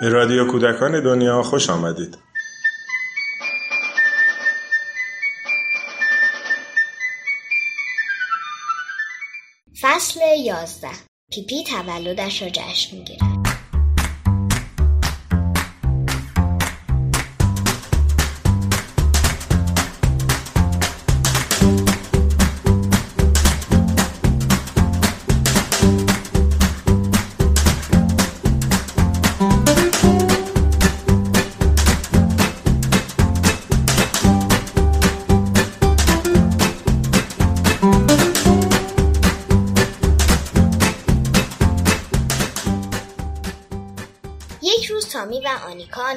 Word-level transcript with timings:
به 0.00 0.08
رادیو 0.08 0.46
کودکان 0.46 1.00
دنیا 1.02 1.42
خوش 1.42 1.70
آمدید. 1.70 2.18
فصل 9.80 10.20
یازده 10.44 10.88
پیپی 11.32 11.64
تولدش 11.64 12.42
را 12.42 12.48
جشن 12.48 12.96
می‌گیرد 12.96 13.37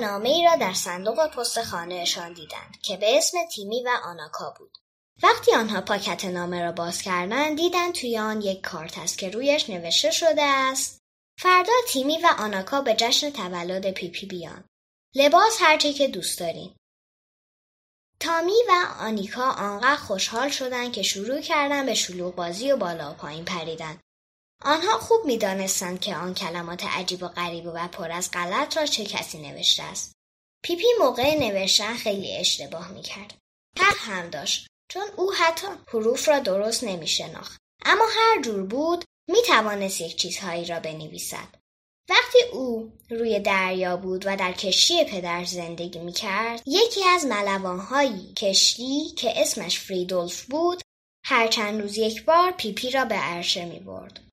نامه 0.01 0.29
ای 0.29 0.45
را 0.45 0.55
در 0.55 0.73
صندوق 0.73 1.27
پست 1.27 1.63
خانهشان 1.63 2.33
دیدند 2.33 2.77
که 2.81 2.97
به 2.97 3.17
اسم 3.17 3.37
تیمی 3.51 3.83
و 3.83 3.89
آناکا 4.03 4.53
بود. 4.57 4.77
وقتی 5.23 5.53
آنها 5.53 5.81
پاکت 5.81 6.25
نامه 6.25 6.61
را 6.61 6.71
باز 6.71 7.01
کردند 7.01 7.57
دیدند 7.57 7.93
توی 7.93 8.17
آن 8.17 8.41
یک 8.41 8.61
کارت 8.61 8.97
است 8.97 9.17
که 9.17 9.29
رویش 9.29 9.69
نوشته 9.69 10.11
شده 10.11 10.43
است 10.43 11.01
فردا 11.39 11.73
تیمی 11.87 12.17
و 12.17 12.27
آناکا 12.39 12.81
به 12.81 12.93
جشن 12.93 13.29
تولد 13.29 13.91
پیپی 13.91 14.25
بیان. 14.25 14.63
لباس 15.15 15.57
هرچی 15.59 15.93
که 15.93 16.07
دوست 16.07 16.39
دارین. 16.39 16.75
تامی 18.19 18.63
و 18.69 18.85
آنیکا 18.99 19.51
آنقدر 19.51 19.95
خوشحال 19.95 20.49
شدند 20.49 20.93
که 20.93 21.03
شروع 21.03 21.41
کردن 21.41 21.85
به 21.85 21.93
شلوغ 21.93 22.35
بازی 22.35 22.71
و 22.71 22.77
بالا 22.77 23.11
و 23.11 23.13
پایین 23.13 23.45
پریدن. 23.45 23.99
آنها 24.61 24.99
خوب 24.99 25.25
می‌دانستند 25.25 25.99
که 25.99 26.15
آن 26.15 26.33
کلمات 26.33 26.83
عجیب 26.83 27.23
و 27.23 27.27
غریب 27.27 27.65
و 27.65 27.87
پر 27.87 28.11
از 28.11 28.31
غلط 28.33 28.77
را 28.77 28.85
چه 28.85 29.05
کسی 29.05 29.37
نوشته 29.37 29.83
است. 29.83 30.13
پیپی 30.63 30.85
موقع 30.99 31.35
نوشتن 31.35 31.93
خیلی 31.93 32.37
اشتباه 32.37 32.91
می‌کرد. 32.91 33.33
حق 33.79 33.97
هم 33.97 34.29
داشت 34.29 34.67
چون 34.89 35.07
او 35.17 35.33
حتی 35.33 35.67
حروف 35.87 36.29
را 36.29 36.39
درست 36.39 36.83
نمیشناخت. 36.83 37.61
اما 37.85 38.05
هر 38.11 38.41
جور 38.41 38.63
بود 38.63 39.05
می‌توانست 39.29 40.01
یک 40.01 40.15
چیزهایی 40.15 40.65
را 40.65 40.79
بنویسد. 40.79 41.47
وقتی 42.09 42.41
او 42.51 42.93
روی 43.09 43.39
دریا 43.39 43.97
بود 43.97 44.23
و 44.27 44.35
در 44.35 44.51
کشتی 44.51 45.03
پدر 45.03 45.45
زندگی 45.45 45.99
می‌کرد 45.99 46.61
یکی 46.65 47.03
از 47.03 47.25
ملوانهای 47.25 48.33
کشتی 48.33 49.09
که 49.09 49.41
اسمش 49.41 49.79
فریدولف 49.79 50.41
بود 50.41 50.81
هر 51.25 51.47
چند 51.47 51.81
روز 51.81 51.97
یک 51.97 52.25
بار 52.25 52.51
پیپی 52.51 52.91
را 52.91 53.05
به 53.05 53.15
عرشه 53.15 53.65
می 53.65 53.79
برد. 53.79 54.30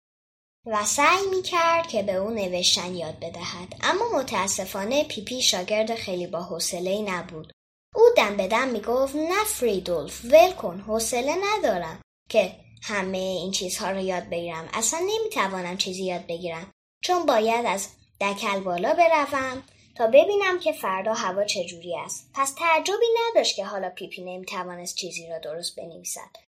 و 0.65 0.85
سعی 0.85 1.27
می 1.29 1.41
کرد 1.41 1.87
که 1.87 2.03
به 2.03 2.13
او 2.13 2.29
نوشتن 2.29 2.95
یاد 2.95 3.19
بدهد. 3.19 3.75
اما 3.81 4.19
متاسفانه 4.19 5.03
پیپی 5.03 5.41
شاگرد 5.41 5.95
خیلی 5.95 6.27
با 6.27 6.41
حوصله 6.41 7.01
نبود. 7.01 7.53
او 7.95 8.03
دم 8.17 8.37
به 8.37 8.47
دم 8.47 8.67
می 8.67 8.81
گفت 8.81 9.15
نه 9.15 9.43
فریدولف 9.45 10.25
ول 10.25 10.51
کن 10.51 10.79
حوصله 10.87 11.35
ندارم 11.43 12.01
که 12.29 12.55
همه 12.83 13.17
این 13.17 13.51
چیزها 13.51 13.91
رو 13.91 13.99
یاد 13.99 14.29
بگیرم. 14.29 14.69
اصلا 14.73 14.99
نمی 14.99 15.29
توانم 15.33 15.77
چیزی 15.77 16.03
یاد 16.03 16.27
بگیرم. 16.27 16.71
چون 17.03 17.25
باید 17.25 17.65
از 17.65 17.87
دکل 18.21 18.59
بالا 18.59 18.93
بروم 18.93 19.63
تا 19.97 20.07
ببینم 20.07 20.59
که 20.59 20.71
فردا 20.71 21.13
هوا 21.13 21.43
چجوری 21.43 21.95
است. 21.97 22.29
پس 22.33 22.53
تعجبی 22.53 23.05
نداشت 23.19 23.55
که 23.55 23.65
حالا 23.65 23.89
پیپی 23.89 24.21
نمی 24.21 24.45
توانست 24.45 24.95
چیزی 24.95 25.27
را 25.27 25.39
درست 25.39 25.75
بنویسد. 25.75 26.54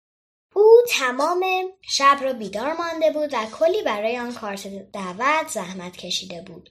او 0.55 0.81
تمام 0.89 1.45
شب 1.81 2.17
را 2.21 2.33
بیدار 2.33 2.73
مانده 2.73 3.11
بود 3.11 3.33
و 3.33 3.45
کلی 3.59 3.81
برای 3.81 4.19
آن 4.19 4.33
کارت 4.33 4.67
دعوت 4.91 5.47
زحمت 5.47 5.97
کشیده 5.97 6.41
بود 6.41 6.69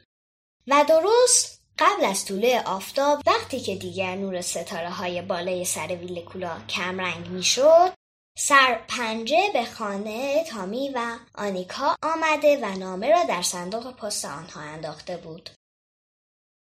و 0.67 0.85
درست 0.89 1.63
قبل 1.79 2.05
از 2.05 2.25
طلوع 2.25 2.63
آفتاب 2.63 3.23
وقتی 3.27 3.61
که 3.61 3.75
دیگر 3.75 4.15
نور 4.15 4.41
ستاره 4.41 4.91
های 4.91 5.23
بالای 5.23 5.65
سر 5.65 5.87
ویلکولا 5.87 6.61
کمرنگ 6.69 7.29
می‌شد 7.29 7.93
سر 8.39 8.81
پنجه 8.89 9.51
به 9.53 9.65
خانه 9.65 10.45
تامی 10.45 10.91
و 10.95 11.19
آنیکا 11.35 11.97
آمده 12.03 12.57
و 12.63 12.79
نامه 12.79 13.11
را 13.11 13.25
در 13.25 13.43
صندوق 13.43 13.97
پست 13.97 14.25
آنها 14.25 14.61
انداخته 14.61 15.17
بود. 15.17 15.51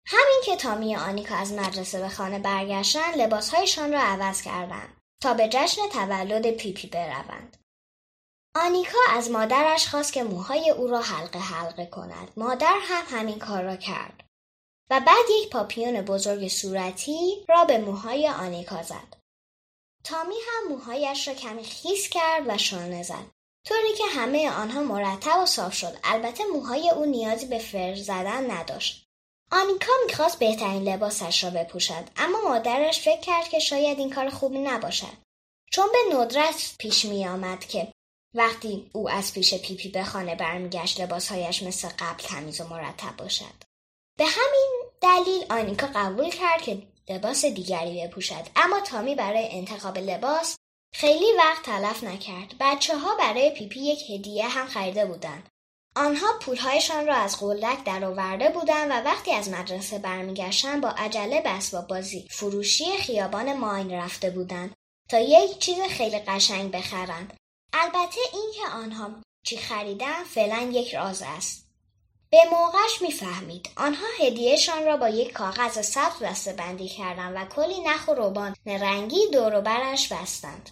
همین 0.05 0.41
که 0.45 0.55
تامی 0.55 0.95
و 0.95 0.99
آنیکا 0.99 1.35
از 1.35 1.53
مدرسه 1.53 1.99
به 1.99 2.09
خانه 2.09 2.39
برگشتن 2.39 3.13
لباسهایشان 3.17 3.93
را 3.93 3.99
عوض 3.99 4.41
کردند 4.41 5.02
تا 5.23 5.33
به 5.33 5.47
جشن 5.47 5.81
تولد 5.89 6.51
پیپی 6.51 6.87
بروند. 6.87 7.57
آنیکا 8.55 8.97
از 9.09 9.31
مادرش 9.31 9.87
خواست 9.87 10.13
که 10.13 10.23
موهای 10.23 10.69
او 10.69 10.87
را 10.87 11.01
حلقه 11.01 11.39
حلقه 11.39 11.85
کند. 11.85 12.31
مادر 12.37 12.75
هم 12.81 13.19
همین 13.19 13.39
کار 13.39 13.63
را 13.63 13.75
کرد. 13.75 14.23
و 14.89 14.99
بعد 14.99 15.25
یک 15.41 15.49
پاپیون 15.49 16.01
بزرگ 16.01 16.47
صورتی 16.47 17.45
را 17.49 17.65
به 17.65 17.77
موهای 17.77 18.27
آنیکا 18.27 18.83
زد. 18.83 19.17
تامی 20.03 20.35
هم 20.47 20.73
موهایش 20.73 21.27
را 21.27 21.33
کمی 21.33 21.63
خیس 21.63 22.09
کرد 22.09 22.43
و 22.47 22.57
شانه 22.57 23.03
زد. 23.03 23.31
طوری 23.67 23.93
که 23.97 24.05
همه 24.05 24.51
آنها 24.51 24.83
مرتب 24.83 25.39
و 25.43 25.45
صاف 25.45 25.73
شد. 25.73 25.97
البته 26.03 26.43
موهای 26.45 26.89
او 26.89 27.05
نیازی 27.05 27.45
به 27.45 27.59
فر 27.59 27.95
زدن 27.95 28.51
نداشت. 28.51 29.02
آنیکا 29.53 29.91
می‌خواست 30.05 30.39
بهترین 30.39 30.83
لباسش 30.89 31.43
را 31.43 31.49
بپوشد 31.49 32.09
اما 32.17 32.41
مادرش 32.41 32.99
فکر 32.99 33.19
کرد 33.19 33.49
که 33.49 33.59
شاید 33.59 33.99
این 33.99 34.09
کار 34.09 34.29
خوبی 34.29 34.59
نباشد. 34.59 35.17
چون 35.71 35.85
به 35.91 36.15
ندرت 36.15 36.75
پیش 36.79 37.05
میآمد 37.05 37.65
که 37.65 37.87
وقتی 38.35 38.89
او 38.93 39.09
از 39.09 39.33
پیش 39.33 39.53
پیپی 39.53 39.89
به 39.89 40.03
خانه 40.03 40.35
برمیگشت 40.35 41.01
لباسهایش 41.01 41.63
مثل 41.63 41.89
قبل 41.99 42.23
تمیز 42.23 42.61
و 42.61 42.67
مرتب 42.67 43.17
باشد. 43.17 43.63
به 44.17 44.25
همین 44.25 44.71
دلیل 45.01 45.45
آنیکا 45.49 45.87
قبول 45.95 46.29
کرد 46.29 46.61
که 46.61 46.81
لباس 47.09 47.45
دیگری 47.45 48.07
بپوشد 48.07 48.47
اما 48.55 48.79
تامی 48.79 49.15
برای 49.15 49.47
انتخاب 49.51 49.97
لباس 49.97 50.57
خیلی 50.93 51.33
وقت 51.37 51.65
تلف 51.65 52.03
نکرد. 52.03 52.55
بچه 52.59 52.97
ها 52.97 53.15
برای 53.15 53.51
پیپی 53.51 53.79
یک 53.79 54.09
هدیه 54.09 54.47
هم 54.47 54.67
خریده 54.67 55.05
بودند 55.05 55.49
آنها 55.95 56.27
پولهایشان 56.41 57.07
را 57.07 57.15
از 57.15 57.39
قلک 57.39 57.83
درآورده 57.83 58.49
بودند 58.49 58.91
و 58.91 58.93
وقتی 58.93 59.31
از 59.31 59.49
مدرسه 59.49 59.99
برمیگشتند 59.99 60.81
با 60.81 60.89
عجله 60.89 61.41
به 61.41 61.49
اسباب 61.49 61.87
بازی 61.87 62.27
فروشی 62.31 62.97
خیابان 62.97 63.57
ماین 63.57 63.91
رفته 63.91 64.29
بودند 64.29 64.75
تا 65.09 65.19
یک 65.19 65.59
چیز 65.59 65.79
خیلی 65.81 66.19
قشنگ 66.19 66.71
بخرند. 66.71 67.37
البته 67.73 68.21
اینکه 68.33 68.73
آنها 68.73 69.11
چی 69.45 69.57
خریدن 69.57 70.23
فعلا 70.23 70.71
یک 70.71 70.95
راز 70.95 71.21
است. 71.25 71.63
به 72.29 72.37
موقعش 72.51 73.01
می‌فهمید. 73.01 73.69
آنها 73.77 74.05
هدیهشان 74.19 74.85
را 74.85 74.97
با 74.97 75.09
یک 75.09 75.31
کاغذ 75.31 75.85
سبز 75.85 76.23
دسته 76.23 76.53
بندی 76.53 76.89
کردند 76.89 77.35
و 77.35 77.45
کلی 77.45 77.81
نخ 77.81 78.07
و 78.07 78.13
روبان 78.13 78.55
رنگی 78.65 79.27
دور 79.33 79.55
و 79.55 79.61
برش 79.61 80.13
بستند. 80.13 80.69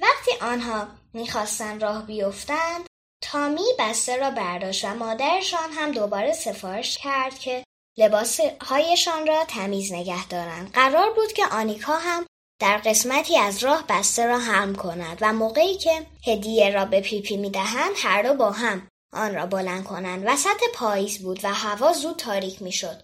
وقتی 0.00 0.30
آنها 0.40 0.88
می‌خواستند 1.12 1.82
راه 1.82 2.06
بیفتند 2.06 2.86
تامی 3.22 3.64
بسته 3.78 4.16
را 4.16 4.30
برداشت 4.30 4.84
و 4.84 4.94
مادرشان 4.94 5.72
هم 5.72 5.92
دوباره 5.92 6.32
سفارش 6.32 6.98
کرد 6.98 7.38
که 7.38 7.64
لباسهایشان 7.98 9.26
را 9.26 9.44
تمیز 9.44 9.92
نگه 9.92 10.28
دارند. 10.28 10.72
قرار 10.72 11.10
بود 11.14 11.32
که 11.32 11.46
آنیکا 11.46 11.96
هم 11.96 12.26
در 12.60 12.76
قسمتی 12.76 13.38
از 13.38 13.64
راه 13.64 13.84
بسته 13.88 14.26
را 14.26 14.38
هم 14.38 14.74
کند 14.74 15.18
و 15.20 15.32
موقعی 15.32 15.76
که 15.76 16.06
هدیه 16.26 16.70
را 16.70 16.84
به 16.84 17.00
پیپی 17.00 17.36
می‌دهند 17.36 17.92
هر 17.96 18.22
دو 18.22 18.34
با 18.34 18.50
هم 18.50 18.88
آن 19.12 19.34
را 19.34 19.46
بلند 19.46 19.84
کنند. 19.84 20.24
وسط 20.26 20.60
پاییز 20.74 21.22
بود 21.22 21.44
و 21.44 21.48
هوا 21.48 21.92
زود 21.92 22.16
تاریک 22.16 22.62
می‌شد. 22.62 23.02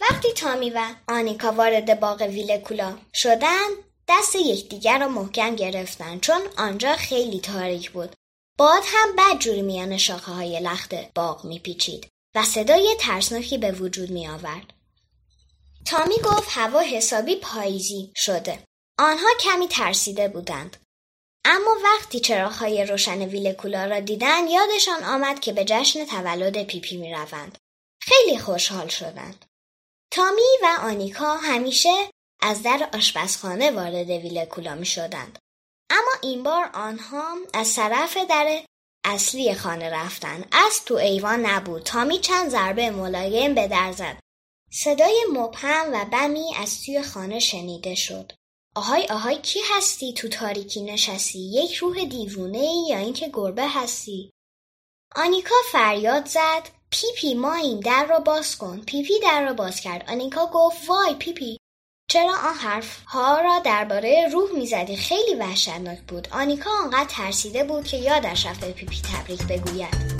وقتی 0.00 0.32
تامی 0.32 0.70
و 0.70 0.82
آنیکا 1.08 1.52
وارد 1.52 2.00
باغ 2.00 2.22
ویلکولا 2.22 2.98
شدند 3.14 3.72
دست 4.08 4.36
یکدیگر 4.36 4.98
را 4.98 5.08
محکم 5.08 5.56
گرفتند 5.56 6.20
چون 6.20 6.40
آنجا 6.58 6.96
خیلی 6.96 7.40
تاریک 7.40 7.90
بود 7.90 8.16
باد 8.60 8.82
هم 8.86 9.16
بد 9.16 9.38
جوری 9.38 9.62
میان 9.62 9.96
شاخه 9.96 10.32
های 10.32 10.60
لخت 10.60 10.94
باغ 11.14 11.44
میپیچید 11.44 12.06
و 12.34 12.44
صدای 12.44 12.96
ترسناکی 13.00 13.58
به 13.58 13.72
وجود 13.72 14.10
می 14.10 14.28
آورد. 14.28 14.72
تامی 15.86 16.14
گفت 16.24 16.48
هوا 16.50 16.80
حسابی 16.80 17.36
پاییزی 17.36 18.12
شده. 18.16 18.58
آنها 18.98 19.28
کمی 19.40 19.68
ترسیده 19.68 20.28
بودند. 20.28 20.76
اما 21.44 21.76
وقتی 21.84 22.20
چراغهای 22.20 22.84
روشن 22.84 23.22
ویلکولا 23.22 23.84
را 23.84 24.00
دیدن 24.00 24.48
یادشان 24.48 25.04
آمد 25.04 25.40
که 25.40 25.52
به 25.52 25.64
جشن 25.64 26.04
تولد 26.04 26.62
پیپی 26.62 26.96
می 26.96 27.12
روند. 27.14 27.58
خیلی 28.02 28.38
خوشحال 28.38 28.88
شدند. 28.88 29.44
تامی 30.10 30.58
و 30.62 30.78
آنیکا 30.80 31.36
همیشه 31.36 32.10
از 32.42 32.62
در 32.62 32.90
آشپزخانه 32.94 33.70
وارد 33.70 34.10
ویلکولا 34.10 34.74
می 34.74 34.86
شدند. 34.86 35.38
اما 35.90 36.12
این 36.22 36.42
بار 36.42 36.70
آنها 36.74 37.36
از 37.54 37.74
طرف 37.74 38.16
در 38.16 38.62
اصلی 39.04 39.54
خانه 39.54 39.90
رفتن. 39.90 40.44
از 40.52 40.84
تو 40.84 40.94
ایوان 40.94 41.46
نبود. 41.46 41.82
تامی 41.82 42.18
چند 42.18 42.50
ضربه 42.50 42.90
ملایم 42.90 43.54
به 43.54 43.68
در 43.68 43.92
زد. 43.92 44.18
صدای 44.72 45.24
مبهم 45.32 45.92
و 45.92 46.04
بمی 46.04 46.54
از 46.56 46.84
توی 46.84 47.02
خانه 47.02 47.38
شنیده 47.38 47.94
شد. 47.94 48.32
آهای 48.76 49.06
آهای 49.06 49.38
کی 49.38 49.60
هستی؟ 49.74 50.12
تو 50.12 50.28
تاریکی 50.28 50.82
نشستی؟ 50.82 51.38
یک 51.38 51.74
روح 51.74 52.04
دیوونه 52.04 52.58
ای 52.58 52.86
یا 52.88 52.98
اینکه 52.98 53.30
گربه 53.32 53.68
هستی؟ 53.68 54.30
آنیکا 55.16 55.54
فریاد 55.72 56.26
زد. 56.26 56.68
پیپی 56.90 57.34
ما 57.34 57.54
این 57.54 57.80
در 57.80 58.06
را 58.06 58.20
باز 58.20 58.58
کن. 58.58 58.80
پیپی 58.80 59.20
در 59.20 59.44
را 59.44 59.52
باز 59.52 59.80
کرد. 59.80 60.10
آنیکا 60.10 60.50
گفت 60.52 60.88
وای 60.88 61.14
پیپی. 61.14 61.59
چرا 62.12 62.32
آن 62.32 62.54
حرف 62.54 63.02
ها 63.06 63.40
را 63.40 63.58
درباره 63.64 64.28
روح 64.32 64.50
می‌زدی؟ 64.54 64.96
خیلی 64.96 65.34
وحشتناک 65.34 65.98
بود. 66.08 66.28
آنیکا 66.30 66.70
آنقدر 66.84 67.08
ترسیده 67.08 67.64
بود 67.64 67.84
که 67.84 67.96
یادش 67.96 68.46
رفت 68.46 68.60
به 68.60 68.72
پیپی 68.72 68.96
تبریک 68.96 69.42
بگوید. 69.42 70.19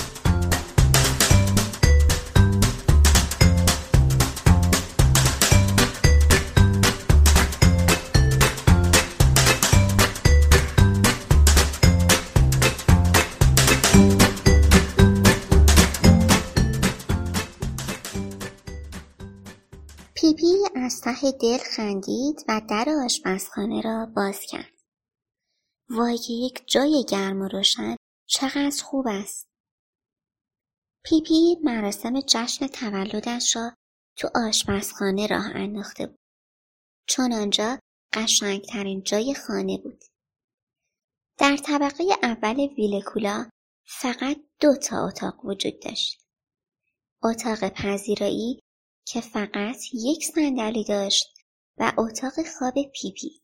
از 21.07 21.21
ته 21.21 21.33
دل 21.33 21.59
خندید 21.77 22.45
و 22.49 22.61
در 22.71 22.89
آشپزخانه 23.05 23.81
را 23.81 24.07
باز 24.17 24.41
کرد. 24.41 24.73
وای 25.91 26.19
یک 26.29 26.65
جای 26.67 27.05
گرم 27.09 27.43
و 27.43 27.49
روشن 27.49 27.97
چقدر 28.27 28.83
خوب 28.85 29.07
است. 29.09 29.47
پیپی 31.05 31.57
مراسم 31.65 32.21
جشن 32.21 32.67
تولدش 32.67 33.57
را 33.57 33.73
تو 34.17 34.29
آشپزخانه 34.49 35.27
راه 35.27 35.51
انداخته 35.55 36.07
بود. 36.07 36.19
چون 37.09 37.33
آنجا 37.33 37.79
قشنگترین 38.13 39.03
جای 39.03 39.35
خانه 39.35 39.79
بود. 39.79 40.05
در 41.39 41.57
طبقه 41.57 42.05
اول 42.23 42.57
ویلکولا 42.77 43.51
فقط 43.87 44.37
دو 44.61 44.77
تا 44.77 45.07
اتاق 45.07 45.45
وجود 45.45 45.81
داشت. 45.83 46.25
اتاق 47.23 47.69
پذیرایی 47.69 48.61
که 49.13 49.21
فقط 49.21 49.77
یک 49.95 50.25
صندلی 50.35 50.85
داشت 50.85 51.27
و 51.79 51.93
اتاق 51.99 52.33
خواب 52.59 52.75
پیپی. 52.95 53.41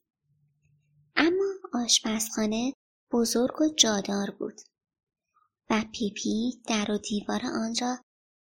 اما 1.17 1.55
آشپزخانه 1.85 2.73
بزرگ 3.13 3.61
و 3.61 3.75
جادار 3.75 4.31
بود 4.31 4.61
و 5.71 5.85
پیپی 5.93 6.63
در 6.69 6.91
و 6.91 6.99
دیوار 6.99 7.41
آنجا 7.65 7.99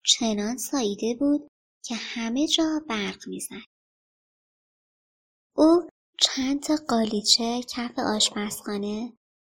چنان 0.07 0.57
ساییده 0.57 1.17
بود 1.21 1.49
که 1.85 1.95
همه 1.95 2.47
جا 2.47 2.81
برق 2.89 3.29
می‌زد. 3.29 3.65
او 5.57 5.89
چند 6.21 6.63
تا 6.63 6.77
قالیچه 6.89 7.63
کف 7.63 7.99
آشپزخانه 7.99 9.13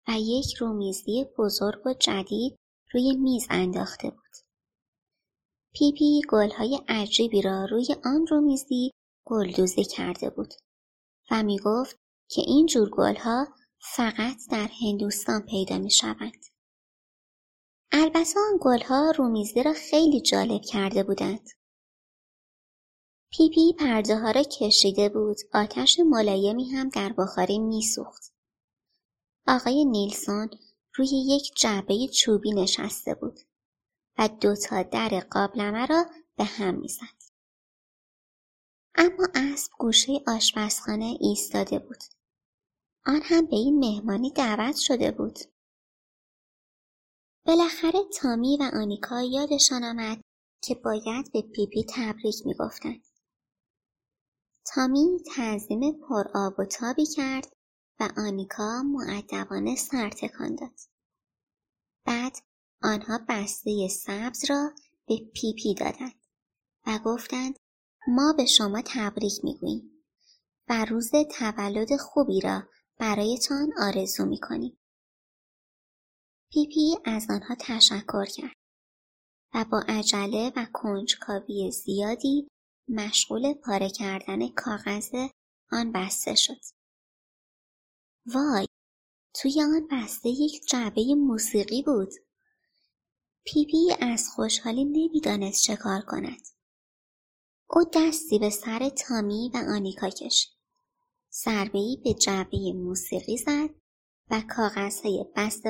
و 0.09 0.13
یک 0.19 0.55
رومیزی 0.55 1.27
بزرگ 1.39 1.87
و 1.87 1.95
جدید 1.95 2.57
روی 2.93 3.17
میز 3.17 3.47
انداخته 3.51 4.11
بود. 4.11 4.26
پیپی 5.79 6.23
گلهای 6.29 6.81
عجیبی 6.89 7.43
را 7.43 7.65
روی 7.65 7.97
آن 8.05 8.27
رو 8.27 8.41
میزی 8.41 8.91
گلدوزی 9.25 9.85
کرده 9.85 10.31
بود 10.31 10.55
و 11.31 11.43
می 11.43 11.59
گفت 11.65 11.97
که 12.31 12.43
این 12.47 12.67
جور 12.67 12.91
گلها 12.91 13.47
فقط 13.79 14.37
در 14.51 14.71
هندوستان 14.83 15.43
پیدا 15.43 15.79
می 15.79 15.91
شوند. 15.91 16.47
البته 17.93 18.41
آن 18.53 18.59
گلها 18.61 19.11
رومیزی 19.11 19.63
را 19.63 19.73
خیلی 19.73 20.21
جالب 20.21 20.63
کرده 20.63 21.03
بودند. 21.03 21.49
پیپی 23.31 23.73
پرده 23.79 24.19
ها 24.19 24.31
را 24.31 24.43
کشیده 24.43 25.09
بود 25.09 25.37
آتش 25.55 26.01
ملایمی 26.07 26.71
هم 26.71 26.89
در 26.89 27.13
بخاری 27.19 27.59
میسوخت. 27.59 28.33
آقای 29.47 29.85
نیلسون 29.85 30.51
روی 30.95 31.09
یک 31.13 31.53
جعبه 31.57 32.09
چوبی 32.09 32.53
نشسته 32.53 33.15
بود. 33.15 33.41
و 34.19 34.29
دوتا 34.29 34.83
در 34.83 35.21
قابلمه 35.31 35.87
را 35.87 36.05
به 36.37 36.45
هم 36.45 36.75
می‌زد. 36.75 37.17
اما 38.95 39.29
اسب 39.35 39.73
گوشه 39.79 40.13
آشپزخانه 40.27 41.17
ایستاده 41.21 41.79
بود. 41.79 41.99
آن 43.07 43.21
هم 43.25 43.47
به 43.47 43.57
این 43.57 43.79
مهمانی 43.79 44.31
دعوت 44.31 44.77
شده 44.77 45.11
بود. 45.11 45.39
بالاخره 47.47 48.01
تامی 48.21 48.57
و 48.61 48.71
آنیکا 48.75 49.23
یادشان 49.23 49.85
آمد 49.85 50.21
که 50.63 50.75
باید 50.75 51.33
به 51.33 51.43
پیپی 51.43 51.87
تبریک 51.89 52.47
می‌گفتند. 52.47 53.07
تامی 54.75 55.21
تعظیم 55.37 55.93
پر 55.93 56.25
آب 56.35 56.59
و 56.59 56.65
تابی 56.65 57.07
کرد 57.07 57.53
و 58.01 58.09
آنیکا 58.17 58.83
مؤدبانه 58.83 59.77
سر 59.77 60.11
تکان 60.11 60.55
داد. 60.55 60.81
بعد 62.05 62.37
آنها 62.83 63.19
بسته 63.29 63.89
سبز 63.89 64.51
را 64.51 64.71
به 65.07 65.17
پیپی 65.35 65.75
دادند 65.75 66.21
و 66.87 66.99
گفتند 67.05 67.57
ما 68.09 68.35
به 68.37 68.47
شما 68.47 68.83
تبریک 68.87 69.45
می‌گوییم 69.45 70.05
و 70.69 70.85
روز 70.85 71.11
تولد 71.11 71.97
خوبی 71.97 72.41
را 72.41 72.63
برایتان 72.99 73.73
آرزو 73.79 74.27
می‌کنیم. 74.27 74.79
پیپی 76.53 76.97
از 77.05 77.27
آنها 77.31 77.55
تشکر 77.61 78.25
کرد 78.25 78.57
و 79.55 79.65
با 79.65 79.85
عجله 79.89 80.53
و 80.57 80.67
کنجکاوی 80.73 81.71
زیادی 81.71 82.49
مشغول 82.89 83.55
پاره 83.55 83.91
کردن 83.91 84.49
کاغذ 84.49 85.15
آن 85.73 85.93
بسته 85.93 86.35
شد. 86.35 86.61
وای 88.27 88.67
توی 89.35 89.63
آن 89.63 89.89
بسته 89.91 90.29
یک 90.29 90.63
جعبه 90.69 91.15
موسیقی 91.15 91.83
بود. 91.83 92.09
پیپی 93.47 93.97
از 94.01 94.29
خوشحالی 94.29 94.85
نمی‌دانست 94.85 95.63
چه 95.63 95.77
کار 95.77 96.01
کند. 96.01 96.43
او 97.71 97.85
دستی 97.95 98.39
به 98.39 98.51
سر 98.51 98.89
تامی 98.89 99.51
و 99.55 99.57
آنیکا 99.57 100.09
کشید. 100.09 100.53
ضربهای 101.33 101.99
به 102.05 102.15
جعبه 102.15 102.73
موسیقی 102.73 103.37
زد 103.37 103.71
و 104.31 104.43
کاغذهای 104.57 105.25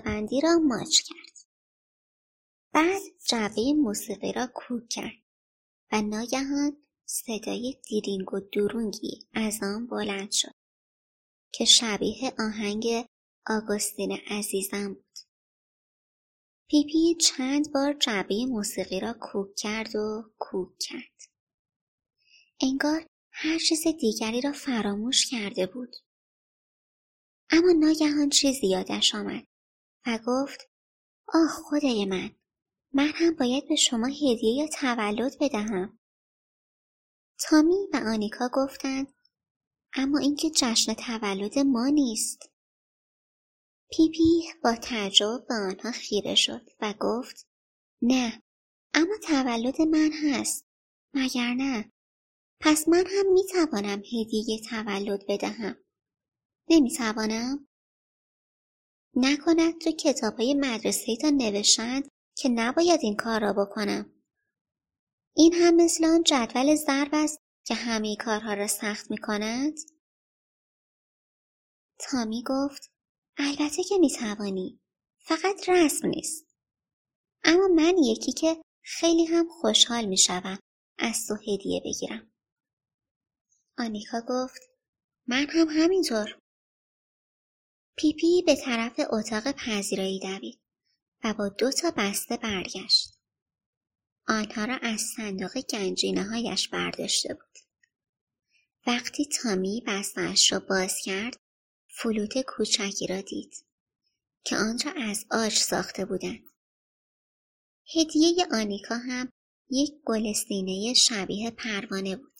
بندی 0.04 0.40
را 0.40 0.58
ماچ 0.58 1.00
کرد. 1.00 1.36
بعد 2.72 3.02
جعبه 3.28 3.72
موسیقی 3.72 4.32
را 4.32 4.48
کوک 4.54 4.88
کرد 4.88 5.22
و 5.92 6.02
ناگهان 6.02 6.76
صدای 7.04 7.80
دیرینگ 7.88 8.34
و 8.34 8.40
درونگی 8.40 9.28
از 9.32 9.58
آن 9.62 9.86
بلند 9.86 10.30
شد 10.32 10.54
که 11.52 11.64
شبیه 11.64 12.32
آهنگ 12.38 12.86
آگوستین 13.46 14.18
عزیزم 14.30 14.94
بود. 14.94 15.05
پیپی 16.68 17.14
چند 17.14 17.72
بار 17.72 17.92
جعبه 17.92 18.46
موسیقی 18.46 19.00
را 19.00 19.14
کوک 19.20 19.54
کرد 19.56 19.96
و 19.96 20.30
کوک 20.38 20.78
کرد. 20.78 21.30
انگار 22.60 23.06
هر 23.30 23.58
چیز 23.58 23.82
دیگری 24.00 24.40
را 24.40 24.52
فراموش 24.52 25.26
کرده 25.30 25.66
بود. 25.66 25.96
اما 27.50 27.72
ناگهان 27.72 28.28
چیزی 28.28 28.66
یادش 28.66 29.14
آمد 29.14 29.46
و 30.06 30.18
گفت 30.26 30.70
آه 31.28 31.48
خدای 31.48 32.04
من 32.04 32.30
من 32.92 33.12
هم 33.14 33.34
باید 33.34 33.68
به 33.68 33.76
شما 33.76 34.06
هدیه 34.06 34.54
یا 34.54 34.66
تولد 34.66 35.32
بدهم. 35.40 35.98
تامی 37.38 37.88
و 37.92 37.96
آنیکا 37.96 38.48
گفتند 38.52 39.14
اما 39.92 40.18
اینکه 40.18 40.50
جشن 40.50 40.94
تولد 40.94 41.58
ما 41.58 41.88
نیست. 41.88 42.50
پیپی 43.90 44.42
با 44.64 44.74
تعجب 44.74 45.46
به 45.48 45.54
آنها 45.54 45.90
خیره 45.90 46.34
شد 46.34 46.70
و 46.80 46.94
گفت 47.00 47.46
نه 48.02 48.42
اما 48.94 49.14
تولد 49.22 49.82
من 49.82 50.10
هست 50.12 50.66
مگر 51.14 51.54
نه 51.54 51.92
پس 52.60 52.88
من 52.88 53.04
هم 53.06 53.32
می 53.32 53.46
توانم 53.46 53.98
هدیه 53.98 54.60
تولد 54.70 55.26
بدهم 55.28 55.76
نمی 56.68 56.90
توانم؟ 56.90 57.68
نکند 59.16 59.78
تو 59.78 59.90
کتاب 59.90 60.40
های 60.40 60.54
مدرسه 60.54 61.16
تا 61.16 61.30
نوشتند 61.30 62.08
که 62.36 62.48
نباید 62.48 63.00
این 63.02 63.16
کار 63.16 63.40
را 63.40 63.52
بکنم. 63.52 64.12
این 65.36 65.52
هم 65.54 65.76
مثل 65.76 66.04
آن 66.04 66.22
جدول 66.22 66.74
ضرب 66.74 67.10
است 67.12 67.38
که 67.66 67.74
همه 67.74 68.16
کارها 68.16 68.54
را 68.54 68.66
سخت 68.66 69.10
می 69.10 69.18
کند؟ 69.18 69.74
تامی 71.98 72.42
گفت 72.46 72.90
البته 73.36 73.84
که 73.84 73.98
می‌توانی 73.98 74.80
فقط 75.18 75.68
رسم 75.68 76.08
نیست 76.08 76.46
اما 77.44 77.68
من 77.68 77.98
یکی 77.98 78.32
که 78.32 78.62
خیلی 78.82 79.24
هم 79.24 79.48
خوشحال 79.48 80.04
می‌شوم 80.04 80.58
از 80.98 81.26
تو 81.26 81.34
هدیه 81.34 81.82
بگیرم 81.84 82.32
آنیکا 83.78 84.20
گفت 84.28 84.60
من 85.26 85.46
هم 85.50 85.68
همینطور 85.68 86.38
پیپی 87.96 88.42
به 88.46 88.56
طرف 88.56 89.00
اتاق 89.10 89.52
پذیرایی 89.52 90.20
دوید 90.20 90.60
و 91.24 91.34
با 91.34 91.48
دو 91.48 91.72
تا 91.72 91.92
بسته 91.96 92.36
برگشت. 92.36 93.18
آنها 94.28 94.64
را 94.64 94.76
از 94.76 95.00
صندوق 95.00 95.60
گنجینه 95.60 96.22
هایش 96.24 96.68
برداشته 96.68 97.34
بود. 97.34 97.58
وقتی 98.86 99.26
تامی 99.26 99.82
بستهاش 99.86 100.52
را 100.52 100.60
باز 100.60 100.98
کرد 101.04 101.36
فلوت 101.98 102.38
کوچکی 102.46 103.06
را 103.06 103.20
دید 103.20 103.64
که 104.44 104.56
آن 104.56 104.78
از 104.96 105.26
آج 105.30 105.52
ساخته 105.52 106.04
بودند. 106.04 106.50
هدیه 107.94 108.46
آنیکا 108.52 108.96
هم 108.96 109.32
یک 109.70 109.92
گلستینه 110.04 110.94
شبیه 110.94 111.50
پروانه 111.50 112.16
بود. 112.16 112.32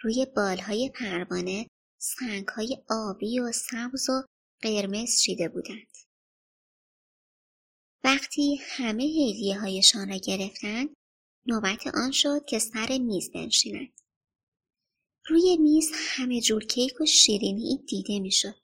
روی 0.00 0.26
بالهای 0.36 0.90
پروانه 0.94 1.66
سنگهای 2.00 2.82
آبی 2.90 3.40
و 3.40 3.52
سبز 3.52 4.10
و 4.10 4.22
قرمز 4.62 5.20
چیده 5.20 5.48
بودند. 5.48 5.96
وقتی 8.04 8.60
همه 8.62 9.02
هدیه 9.02 9.60
هایشان 9.60 10.08
را 10.08 10.16
گرفتند 10.16 10.88
نوبت 11.46 11.86
آن 11.86 12.10
شد 12.10 12.44
که 12.48 12.58
سر 12.58 12.98
میز 12.98 13.30
بنشینند. 13.32 14.00
روی 15.28 15.56
میز 15.56 15.90
همه 15.94 16.40
جور 16.40 16.64
کیک 16.64 17.00
و 17.00 17.06
شیرینی 17.06 17.84
دیده 17.88 18.20
می‌شد. 18.20 18.54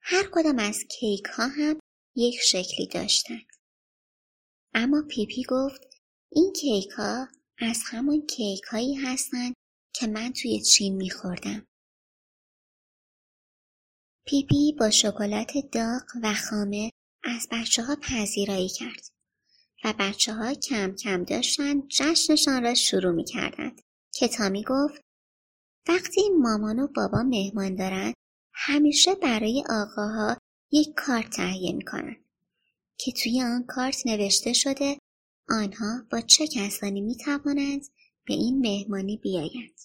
هر 0.00 0.28
کدام 0.32 0.58
از 0.58 0.84
کیک 0.84 1.24
ها 1.24 1.46
هم 1.46 1.80
یک 2.16 2.40
شکلی 2.40 2.86
داشتند. 2.86 3.46
اما 4.74 5.02
پیپی 5.08 5.44
گفت 5.48 5.80
این 6.32 6.52
کیک 6.52 6.88
ها 6.90 7.28
از 7.58 7.82
همان 7.86 8.26
کیک 8.26 8.62
هایی 8.62 8.94
هستند 8.94 9.54
که 9.94 10.06
من 10.06 10.32
توی 10.32 10.60
چین 10.60 10.96
میخوردم. 10.96 11.66
پیپی 14.26 14.72
با 14.80 14.90
شکلات 14.90 15.52
داغ 15.72 16.02
و 16.22 16.34
خامه 16.34 16.90
از 17.24 17.48
بچه 17.50 17.82
ها 17.82 17.96
پذیرایی 18.02 18.68
کرد 18.68 19.06
و 19.84 19.94
بچه 19.98 20.34
ها 20.34 20.54
کم 20.54 20.96
کم 20.96 21.24
داشتن 21.24 21.88
جشنشان 21.88 22.62
را 22.62 22.74
شروع 22.74 23.12
می 23.12 23.24
کردند 23.24 23.82
که 24.14 24.28
تامی 24.28 24.64
گفت 24.64 25.09
وقتی 25.88 26.20
مامان 26.38 26.78
و 26.78 26.88
بابا 26.96 27.22
مهمان 27.22 27.74
دارند 27.74 28.14
همیشه 28.54 29.14
برای 29.14 29.64
آقاها 29.70 30.36
یک 30.70 30.94
کارت 30.96 31.30
تهیه 31.30 31.72
می 31.72 31.84
کنند 31.84 32.24
که 32.98 33.12
توی 33.12 33.42
آن 33.42 33.66
کارت 33.68 34.06
نوشته 34.06 34.52
شده 34.52 34.98
آنها 35.48 36.06
با 36.10 36.20
چه 36.20 36.46
کسانی 36.46 37.00
می 37.00 37.16
توانند 37.16 37.86
به 38.26 38.34
این 38.34 38.58
مهمانی 38.58 39.16
بیایند. 39.16 39.80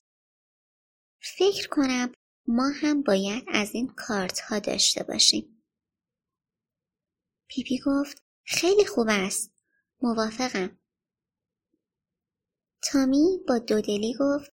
فکر 1.37 1.67
کنم 1.69 2.11
ما 2.47 2.69
هم 2.81 3.01
باید 3.01 3.43
از 3.47 3.69
این 3.73 3.87
کارت 3.87 4.39
ها 4.39 4.59
داشته 4.59 5.03
باشیم. 5.03 5.63
پیپی 7.47 7.79
گفت 7.85 8.23
خیلی 8.43 8.85
خوب 8.85 9.07
است. 9.09 9.51
موافقم. 10.01 10.79
تامی 12.91 13.39
با 13.47 13.57
دودلی 13.57 14.15
گفت 14.19 14.54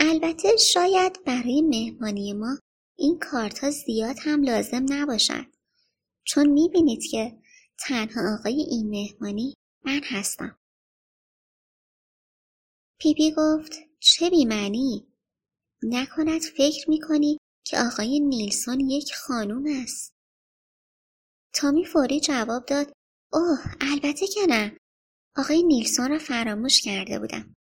البته 0.00 0.56
شاید 0.56 1.24
برای 1.24 1.62
مهمانی 1.62 2.32
ما 2.32 2.58
این 2.98 3.18
کارت 3.18 3.70
زیاد 3.70 4.16
هم 4.22 4.42
لازم 4.42 4.86
نباشد. 4.88 5.46
چون 6.24 6.46
می‌بینید 6.46 7.02
که 7.10 7.38
تنها 7.78 8.34
آقای 8.38 8.60
این 8.60 8.90
مهمانی 8.90 9.54
من 9.84 10.00
هستم. 10.04 10.58
پیپی 13.00 13.34
گفت 13.36 13.72
چه 14.00 14.30
بیمعنی؟ 14.30 15.06
نکند 15.82 16.40
فکر 16.40 16.90
می‌کنی 16.90 17.38
که 17.64 17.78
آقای 17.78 18.20
نیلسون 18.20 18.80
یک 18.80 19.14
خانوم 19.14 19.64
است. 19.82 20.12
تامی 21.54 21.84
فوری 21.84 22.20
جواب 22.20 22.66
داد 22.66 22.92
اوه 23.32 23.58
البته 23.80 24.26
که 24.26 24.40
نه. 24.48 24.78
آقای 25.36 25.62
نیلسون 25.62 26.10
را 26.10 26.18
فراموش 26.18 26.80
کرده 26.80 27.18
بودم. 27.18 27.54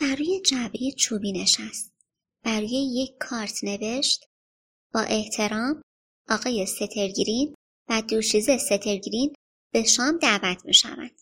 برای 0.00 0.40
جعبه 0.40 0.92
چوبی 0.98 1.32
نشست. 1.32 1.92
برای 2.42 2.92
یک 2.94 3.16
کارت 3.20 3.64
نوشت 3.64 4.24
با 4.94 5.00
احترام 5.00 5.82
آقای 6.28 6.66
سترگرین 6.66 7.54
و 7.88 8.02
دوشیزه 8.02 8.58
سترگرین 8.58 9.34
به 9.72 9.82
شام 9.82 10.18
دعوت 10.18 10.64
می 10.64 10.74
شود. 10.74 11.12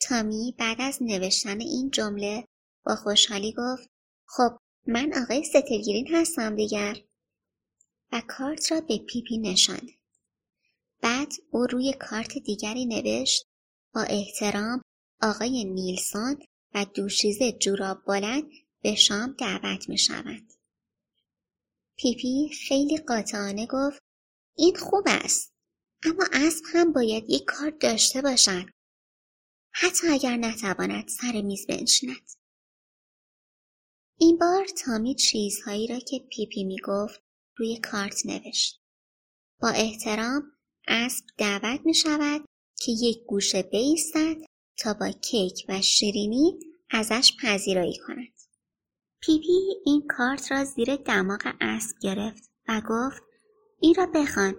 تامی 0.00 0.54
بعد 0.58 0.80
از 0.80 1.02
نوشتن 1.02 1.60
این 1.60 1.90
جمله 1.90 2.44
با 2.86 2.96
خوشحالی 2.96 3.54
گفت 3.58 3.88
خب 4.26 4.56
من 4.86 5.12
آقای 5.22 5.44
سترگرین 5.44 6.14
هستم 6.14 6.56
دیگر 6.56 6.96
و 8.12 8.22
کارت 8.28 8.72
را 8.72 8.80
به 8.80 8.98
پیپی 8.98 9.38
نشاند. 9.38 9.90
بعد 11.00 11.32
او 11.50 11.66
روی 11.66 11.92
کارت 11.92 12.38
دیگری 12.38 12.86
نوشت 12.86 13.46
با 13.94 14.00
احترام 14.00 14.82
آقای 15.22 15.64
نیلسون 15.64 16.36
و 16.74 16.84
دوشیزه 16.94 17.52
جوراب 17.52 18.04
بلند 18.06 18.50
به 18.82 18.94
شام 18.94 19.36
دعوت 19.38 19.88
می 19.88 19.98
شود. 19.98 20.52
پیپی 21.96 22.50
خیلی 22.68 22.98
قاطعانه 22.98 23.66
گفت 23.66 24.02
این 24.56 24.76
خوب 24.76 25.04
است 25.06 25.52
اما 26.04 26.24
اسب 26.32 26.64
هم 26.72 26.92
باید 26.92 27.24
یک 27.30 27.44
کار 27.46 27.70
داشته 27.70 28.22
باشد. 28.22 28.64
حتی 29.70 30.08
اگر 30.08 30.36
نتواند 30.36 31.08
سر 31.08 31.42
میز 31.42 31.66
بنشیند. 31.66 32.30
این 34.18 34.38
بار 34.38 34.66
تامی 34.66 35.14
چیزهایی 35.14 35.86
را 35.86 35.98
که 35.98 36.18
پیپی 36.30 36.64
می 36.64 36.76
گفت 36.84 37.20
روی 37.56 37.80
کارت 37.80 38.26
نوشت. 38.26 38.80
با 39.60 39.68
احترام 39.68 40.52
اسب 40.88 41.24
دعوت 41.38 41.80
می 41.84 41.94
شود 41.94 42.44
که 42.76 42.92
یک 42.92 43.24
گوشه 43.26 43.62
بایستد 43.62 44.36
تا 44.82 44.94
با 44.94 45.10
کیک 45.10 45.66
و 45.68 45.82
شیرینی 45.82 46.58
ازش 46.90 47.32
پذیرایی 47.42 47.98
کند. 48.06 48.32
پیپی 49.20 49.76
این 49.84 50.06
کارت 50.08 50.52
را 50.52 50.64
زیر 50.64 50.96
دماغ 50.96 51.54
اسب 51.60 51.98
گرفت 52.00 52.50
و 52.68 52.82
گفت 52.88 53.22
این 53.80 53.94
را 53.94 54.06
بخوان 54.06 54.54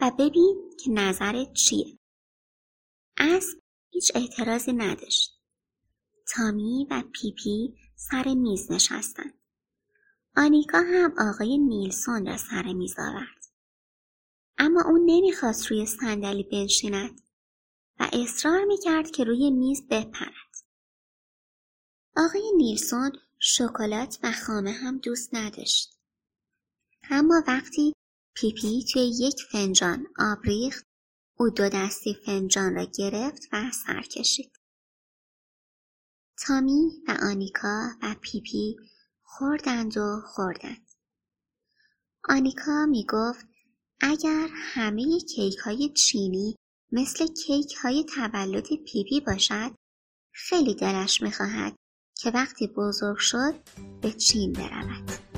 و 0.00 0.10
ببین 0.18 0.70
که 0.84 0.90
نظرت 0.90 1.52
چیه. 1.52 1.98
اسب 3.16 3.58
هیچ 3.90 4.12
اعتراضی 4.14 4.72
نداشت. 4.72 5.40
تامی 6.26 6.86
و 6.90 7.02
پیپی 7.12 7.74
سر 7.96 8.34
میز 8.34 8.72
نشستند. 8.72 9.34
آنیکا 10.36 10.78
هم 10.78 11.14
آقای 11.18 11.58
نیلسون 11.58 12.26
را 12.26 12.36
سر 12.36 12.72
میز 12.72 12.94
آورد. 12.98 13.44
اما 14.58 14.82
او 14.82 14.98
نمی‌خواست 15.06 15.66
روی 15.66 15.86
صندلی 15.86 16.42
بنشیند 16.42 17.20
و 18.00 18.08
اصرار 18.12 18.64
می‌کرد 18.64 19.10
که 19.10 19.24
روی 19.24 19.50
میز 19.50 19.82
بپرد. 19.90 20.50
آقای 22.16 22.52
نیلسون 22.56 23.12
شکلات 23.38 24.18
و 24.22 24.32
خامه 24.32 24.72
هم 24.72 24.98
دوست 24.98 25.34
نداشت. 25.34 25.98
اما 27.10 27.42
وقتی 27.46 27.92
پیپی 28.34 28.84
توی 28.92 29.12
یک 29.18 29.42
فنجان 29.52 30.06
آب 30.18 30.38
ریخت 30.44 30.86
او 31.38 31.50
دو 31.50 31.68
دستی 31.68 32.14
فنجان 32.26 32.74
را 32.74 32.86
گرفت 32.98 33.42
و 33.52 33.70
سر 33.86 34.02
کشید. 34.02 34.52
تامی 36.46 37.02
و 37.08 37.16
آنیکا 37.22 37.88
و 38.02 38.14
پیپی 38.22 38.76
خوردند 39.22 39.96
و 39.96 40.20
خوردند. 40.26 40.86
آنیکا 42.28 42.86
می 42.86 43.06
گفت 43.08 43.46
اگر 44.00 44.48
همه 44.52 45.20
کیک 45.20 45.56
های 45.56 45.88
چینی 45.88 46.56
مثل 46.92 47.26
کیک 47.26 47.74
های 47.74 48.04
تولد 48.04 48.66
پیپی 48.66 49.20
باشد 49.26 49.70
خیلی 50.32 50.74
دلش 50.74 51.22
می 51.22 51.32
خواهد 51.32 51.74
که 52.18 52.30
وقتی 52.30 52.66
بزرگ 52.66 53.18
شد 53.18 53.54
به 54.00 54.12
چین 54.12 54.52
برود. 54.52 55.29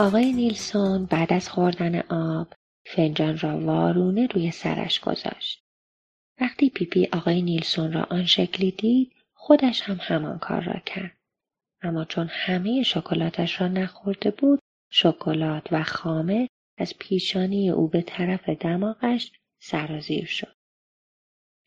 آقای 0.00 0.32
نیلسون 0.32 1.06
بعد 1.06 1.32
از 1.32 1.48
خوردن 1.48 2.00
آب 2.00 2.52
فنجان 2.86 3.38
را 3.38 3.60
وارونه 3.60 4.26
روی 4.26 4.50
سرش 4.50 5.00
گذاشت. 5.00 5.62
وقتی 6.40 6.70
پیپی 6.70 7.08
آقای 7.12 7.42
نیلسون 7.42 7.92
را 7.92 8.06
آن 8.10 8.26
شکلی 8.26 8.70
دید 8.70 9.12
خودش 9.34 9.82
هم 9.82 9.98
همان 10.00 10.38
کار 10.38 10.60
را 10.60 10.80
کرد. 10.86 11.16
اما 11.82 12.04
چون 12.04 12.28
همه 12.30 12.82
شکلاتش 12.82 13.60
را 13.60 13.68
نخورده 13.68 14.30
بود 14.30 14.58
شکلات 14.90 15.66
و 15.72 15.82
خامه 15.82 16.48
از 16.78 16.94
پیشانی 16.98 17.70
او 17.70 17.88
به 17.88 18.02
طرف 18.02 18.48
دماغش 18.48 19.32
سرازیر 19.58 20.24
شد. 20.24 20.56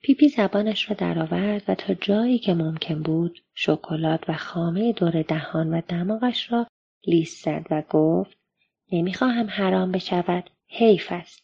پیپی 0.01 0.27
زبانش 0.29 0.89
را 0.89 0.95
درآورد 0.95 1.63
و 1.67 1.75
تا 1.75 1.93
جایی 1.93 2.39
که 2.39 2.53
ممکن 2.53 3.01
بود 3.01 3.43
شکلات 3.55 4.29
و 4.29 4.33
خامه 4.33 4.93
دور 4.93 5.21
دهان 5.21 5.73
و 5.73 5.81
دماغش 5.87 6.51
را 6.51 6.67
لیست 7.07 7.45
زد 7.45 7.65
و 7.69 7.83
گفت 7.89 8.37
نمی‌خواهم 8.91 9.47
حرام 9.49 9.91
بشود. 9.91 10.49
حیف 10.67 11.07
است. 11.11 11.43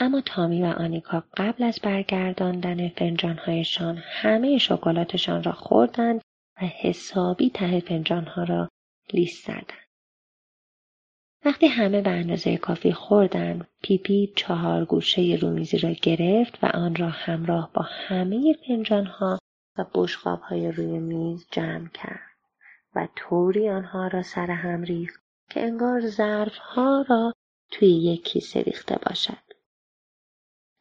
اما 0.00 0.20
تامی 0.20 0.62
و 0.62 0.66
آنیکا 0.66 1.24
قبل 1.36 1.64
از 1.64 1.78
برگرداندن 1.82 2.88
فنجانهایشان 2.88 3.98
همه 4.02 4.58
شکلاتشان 4.58 5.42
را 5.42 5.52
خوردند 5.52 6.20
و 6.56 6.66
حسابی 6.66 7.50
ته 7.50 7.80
فنجانها 7.80 8.44
را 8.44 8.68
لیست 9.12 9.46
زدند. 9.46 9.88
وقتی 11.44 11.66
همه 11.66 12.00
به 12.00 12.10
اندازه 12.10 12.56
کافی 12.56 12.92
خوردند 12.92 13.68
پیپی 13.82 14.32
چهار 14.36 14.84
گوشه 14.84 15.38
رومیزی 15.40 15.78
را 15.78 15.90
گرفت 15.90 16.64
و 16.64 16.66
آن 16.66 16.94
را 16.94 17.08
همراه 17.08 17.70
با 17.74 17.82
همه 17.82 18.56
فنجانها 18.66 19.38
و 19.78 19.84
های 20.42 20.72
روی 20.72 20.98
میز 20.98 21.46
جمع 21.50 21.88
کرد. 21.88 22.27
و 22.94 23.08
طوری 23.16 23.68
آنها 23.68 24.06
را 24.06 24.22
سر 24.22 24.50
هم 24.50 24.82
ریخت 24.82 25.22
که 25.50 25.62
انگار 25.62 26.08
ظرفها 26.08 27.04
را 27.08 27.32
توی 27.70 27.88
یک 27.88 28.24
کیسه 28.24 28.62
ریخته 28.62 28.98
باشد 29.06 29.48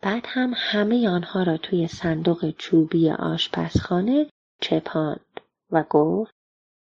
بعد 0.02 0.24
هم 0.28 0.54
همه 0.56 1.10
آنها 1.10 1.44
را 1.44 1.58
توی 1.58 1.88
صندوق 1.88 2.52
چوبی 2.58 3.10
آشپزخانه 3.10 4.30
چپاند 4.62 5.42
و 5.72 5.84
گفت 5.90 6.34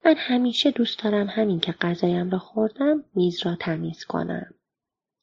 من 0.05 0.15
همیشه 0.17 0.71
دوست 0.71 1.05
دارم 1.05 1.27
همین 1.27 1.61
که 1.61 1.73
غذایم 1.73 2.31
را 2.31 2.39
خوردم 2.39 3.05
میز 3.15 3.47
را 3.47 3.57
تمیز 3.61 4.05
کنم. 4.05 4.55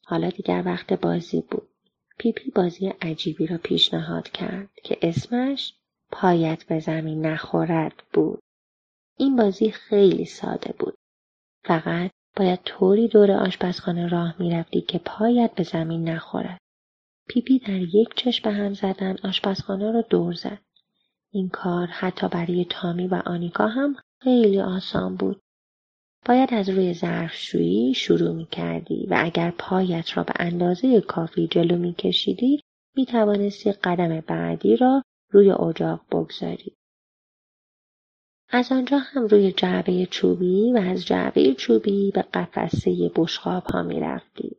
حالا 0.06 0.30
دیگر 0.30 0.62
وقت 0.66 0.92
بازی 0.92 1.40
بود. 1.50 1.68
پیپی 2.18 2.50
بازی 2.50 2.86
عجیبی 2.86 3.46
را 3.46 3.58
پیشنهاد 3.58 4.28
کرد 4.28 4.70
که 4.84 4.98
اسمش 5.02 5.74
پایت 6.10 6.64
به 6.64 6.78
زمین 6.78 7.26
نخورد 7.26 8.02
بود. 8.12 8.42
این 9.18 9.36
بازی 9.36 9.70
خیلی 9.70 10.24
ساده 10.24 10.74
بود. 10.78 10.94
فقط 11.64 12.10
باید 12.36 12.60
طوری 12.64 13.08
دور 13.08 13.30
آشپزخانه 13.30 14.08
راه 14.08 14.34
می‌رفتی 14.38 14.80
که 14.80 14.98
پایت 14.98 15.54
به 15.54 15.62
زمین 15.62 16.08
نخورد. 16.08 16.58
پیپی 17.28 17.58
در 17.58 17.80
یک 17.80 18.14
چشم 18.16 18.50
به 18.50 18.56
هم 18.56 18.74
زدن 18.74 19.16
آشپزخانه 19.24 19.92
را 19.92 20.00
دور 20.00 20.34
زد. 20.34 20.58
این 21.32 21.48
کار 21.48 21.86
حتی 21.86 22.28
برای 22.28 22.66
تامی 22.70 23.06
و 23.06 23.22
آنیکا 23.26 23.66
هم 23.66 23.96
خیلی 24.22 24.60
آسان 24.60 25.16
بود. 25.16 25.40
باید 26.26 26.54
از 26.54 26.68
روی 26.68 26.94
ظرفشویی 26.94 27.94
شروع 27.94 28.32
می 28.34 28.46
کردی 28.46 29.06
و 29.10 29.16
اگر 29.18 29.50
پایت 29.50 30.16
را 30.16 30.24
به 30.24 30.32
اندازه 30.36 31.00
کافی 31.00 31.48
جلو 31.48 31.78
می 31.78 31.94
کشیدی 31.94 32.60
می 32.96 33.06
توانستی 33.06 33.72
قدم 33.72 34.20
بعدی 34.20 34.76
را 34.76 35.02
روی 35.30 35.50
اجاق 35.50 36.00
بگذاری. 36.12 36.76
از 38.56 38.72
آنجا 38.72 38.98
هم 38.98 39.26
روی 39.26 39.52
جعبه 39.52 40.06
چوبی 40.06 40.72
و 40.72 40.76
از 40.76 41.06
جعبه 41.06 41.54
چوبی 41.54 42.10
به 42.10 42.22
قفسه 42.22 43.10
بشخاب 43.16 43.64
ها 43.64 43.82
می 43.82 44.00
رفتی. 44.00 44.56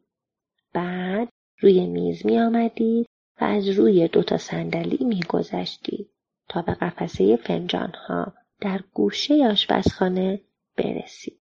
بعد 0.74 1.30
روی 1.60 1.88
میز 1.88 2.26
می 2.26 2.40
آمدی 2.40 3.06
و 3.42 3.44
از 3.44 3.70
روی 3.70 4.08
دوتا 4.08 4.38
صندلی 4.38 5.06
می 5.06 5.20
گذشتی 5.30 6.10
تا 6.50 6.62
به 6.62 6.74
قفسه 6.74 7.36
فنجان 7.36 7.92
ها 8.08 8.34
در 8.62 8.82
گوشه 8.94 9.48
آشپزخانه 9.48 10.42
برسید. 10.78 11.40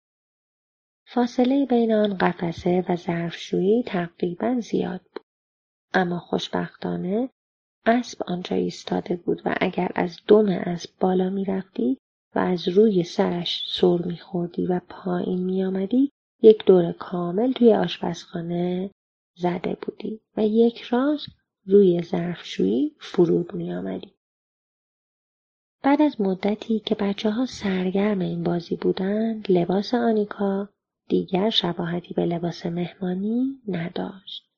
فاصله 1.05 1.65
بین 1.65 1.93
آن 1.93 2.17
قفسه 2.17 2.85
و 2.89 2.95
ظرفشویی 2.95 3.83
تقریبا 3.83 4.59
زیاد 4.59 5.01
بود. 5.01 5.25
اما 5.93 6.19
خوشبختانه 6.19 7.29
اسب 7.85 8.23
آنجا 8.23 8.55
ایستاده 8.55 9.15
بود 9.15 9.41
و 9.45 9.55
اگر 9.61 9.91
از 9.95 10.19
دم 10.27 10.49
اسب 10.49 10.89
بالا 10.99 11.29
می‌رفتی 11.29 11.97
و 12.37 12.39
از 12.39 12.67
روی 12.67 13.03
سرش 13.03 13.63
سر 13.67 13.97
میخوردی 14.05 14.65
و 14.65 14.81
پایین 14.89 15.43
میآمدی 15.43 16.11
یک 16.41 16.65
دور 16.65 16.91
کامل 16.91 17.51
توی 17.51 17.73
آشپزخانه 17.73 18.89
زده 19.37 19.77
بودی 19.81 20.21
و 20.37 20.47
یک 20.47 20.81
راست 20.81 21.27
روی 21.65 22.01
ظرفشویی 22.01 22.95
فرود 22.99 23.53
میآمدی. 23.53 24.13
بعد 25.83 26.01
از 26.01 26.21
مدتی 26.21 26.79
که 26.79 26.95
بچه 26.95 27.31
ها 27.31 27.45
سرگرم 27.45 28.19
این 28.19 28.43
بازی 28.43 28.75
بودند 28.75 29.51
لباس 29.51 29.93
آنیکا 29.93 30.69
دیگر 31.09 31.49
شباهتی 31.49 32.13
به 32.13 32.25
لباس 32.25 32.65
مهمانی 32.65 33.61
نداشت 33.67 34.49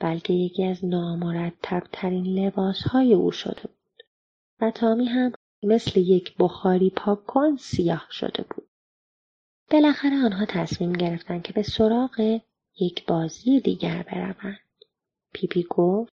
بلکه 0.00 0.32
یکی 0.32 0.64
از 0.64 0.84
نامرتبترین 0.84 2.26
لباس 2.26 2.82
های 2.82 3.14
او 3.14 3.30
شده 3.30 3.62
بود 3.62 4.02
و 4.60 4.70
تامی 4.70 5.06
هم 5.06 5.32
مثل 5.62 6.00
یک 6.00 6.34
بخاری 6.38 6.90
پاکن 6.90 7.56
سیاه 7.56 8.06
شده 8.10 8.42
بود. 8.50 8.68
بالاخره 9.70 10.24
آنها 10.24 10.46
تصمیم 10.46 10.92
گرفتند 10.92 11.42
که 11.42 11.52
به 11.52 11.62
سراغ 11.62 12.40
یک 12.80 13.06
بازی 13.06 13.60
دیگر 13.60 14.02
بروند. 14.02 14.58
پیپی 15.32 15.66
گفت 15.70 16.12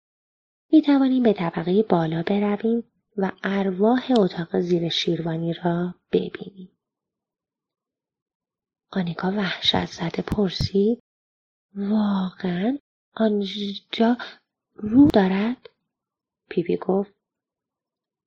می 0.73 0.83
توانیم 0.83 1.23
به 1.23 1.33
طبقه 1.33 1.83
بالا 1.83 2.23
برویم 2.23 2.85
و 3.17 3.33
ارواح 3.43 4.13
اتاق 4.19 4.61
زیر 4.61 4.89
شیروانی 4.89 5.53
را 5.53 5.95
ببینیم. 6.13 6.71
آنیکا 8.91 9.31
وحشت 9.31 9.87
زده 9.87 10.23
پرسید 10.23 11.03
واقعا 11.75 12.79
آنجا 13.15 14.17
روح 14.75 15.11
دارد؟ 15.11 15.71
پیپی 16.49 16.77
گفت 16.77 17.14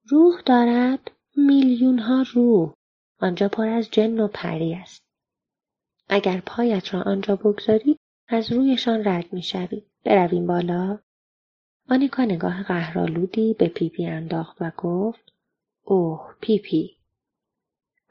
روح 0.10 0.41
دارد 0.46 1.12
میلیون 1.36 2.00
ها 2.00 2.26
روح. 2.34 2.74
آنجا 3.20 3.48
پر 3.48 3.67
از 3.67 3.91
جن 3.91 4.20
و 4.20 4.28
پری 4.28 4.74
است. 4.74 5.04
اگر 6.10 6.41
پایت 6.46 6.93
را 6.93 7.02
آنجا 7.02 7.36
بگذاری 7.36 7.98
از 8.28 8.52
رویشان 8.52 9.08
رد 9.08 9.34
می‌شوی. 9.34 9.84
برویم 10.04 10.48
بالا. 10.48 11.00
آنیکا 11.89 12.24
نگاه 12.24 12.63
قهرآلودی 12.63 13.54
به 13.54 13.67
پیپی 13.67 14.06
انداخت 14.06 14.58
و 14.60 14.72
گفت 14.78 15.34
اوه 15.84 16.36
پیپی. 16.41 16.98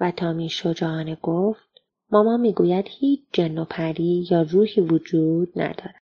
و 0.00 0.10
تامی 0.10 0.48
شجاعانه 0.48 1.16
گفت 1.22 1.80
مامان 2.10 2.36
می‌گوید 2.36 2.86
هیچ 2.88 3.20
جن 3.32 3.58
و 3.58 3.64
پری 3.64 4.26
یا 4.30 4.42
روحی 4.42 4.80
وجود 4.80 5.52
ندارد. 5.56 6.02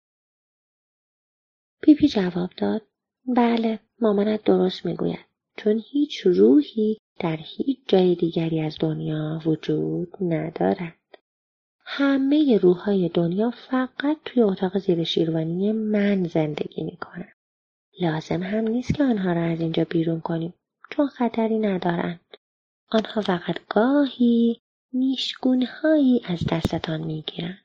پیپی 1.82 2.08
جواب 2.08 2.50
داد 2.56 2.82
بله 3.26 3.80
مامانت 4.00 4.44
درست 4.44 4.86
می‌گوید. 4.86 5.29
چون 5.64 5.82
هیچ 5.86 6.20
روحی 6.20 6.98
در 7.18 7.38
هیچ 7.42 7.78
جای 7.86 8.14
دیگری 8.14 8.60
از 8.60 8.76
دنیا 8.80 9.40
وجود 9.44 10.16
ندارد 10.20 11.18
همه 11.84 12.58
روحهای 12.58 13.08
دنیا 13.08 13.50
فقط 13.50 14.16
توی 14.24 14.42
اتاق 14.42 14.78
زیر 14.78 15.04
شیروانی 15.04 15.72
من 15.72 16.24
زندگی 16.24 16.82
می‌کنند 16.82 17.32
لازم 18.00 18.42
هم 18.42 18.68
نیست 18.68 18.94
که 18.94 19.04
آنها 19.04 19.32
را 19.32 19.42
از 19.42 19.60
اینجا 19.60 19.84
بیرون 19.84 20.20
کنیم 20.20 20.54
چون 20.90 21.06
خطری 21.06 21.58
ندارند. 21.58 22.36
آنها 22.90 23.20
فقط 23.20 23.56
گاهی 23.68 24.60
نیشگونهایی 24.92 26.20
از 26.24 26.40
دستتان 26.50 27.00
می‌گیرند 27.00 27.64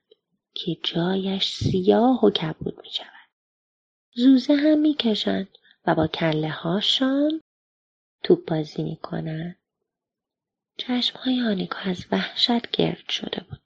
که 0.54 0.78
جایش 0.84 1.54
سیاه 1.54 2.26
و 2.26 2.32
کبود 2.32 2.78
می 2.84 2.90
شود. 2.90 3.30
زوزه 4.16 4.56
هم 4.56 4.80
می‌کشند 4.80 5.48
و 5.88 5.96
با 5.96 6.08
کله 6.08 6.50
هاشان 6.50 7.42
توپ 8.26 8.46
بازی 8.50 8.84
می 8.84 8.96
کنند. 8.96 9.60
چشم 10.78 11.20
های 11.20 11.42
آنیکا 11.42 11.80
از 11.80 12.06
وحشت 12.12 12.72
گرد 12.72 13.10
شده 13.10 13.44
بود. 13.50 13.62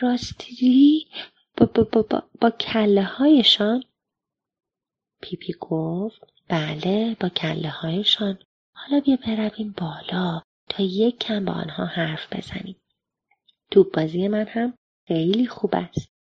راستی 0.00 1.06
با, 1.56 1.66
با, 1.66 1.82
با, 1.92 2.02
با, 2.02 2.22
با 2.40 2.50
کله 2.50 3.02
هایشان 3.02 3.84
پیپی 5.22 5.52
گفت 5.60 6.20
بله 6.48 7.16
با 7.20 7.28
کله 7.28 7.68
هایشان 7.68 8.38
حالا 8.74 9.00
بیا 9.00 9.16
برویم 9.16 9.74
بالا 9.76 10.42
تا 10.68 10.82
یک 10.82 11.18
کم 11.18 11.44
با 11.44 11.52
آنها 11.52 11.86
حرف 11.86 12.32
بزنیم. 12.32 12.76
توپ 13.70 13.94
بازی 13.94 14.28
من 14.28 14.46
هم 14.46 14.74
خیلی 15.06 15.46
خوب 15.46 15.70
است. 15.74 16.12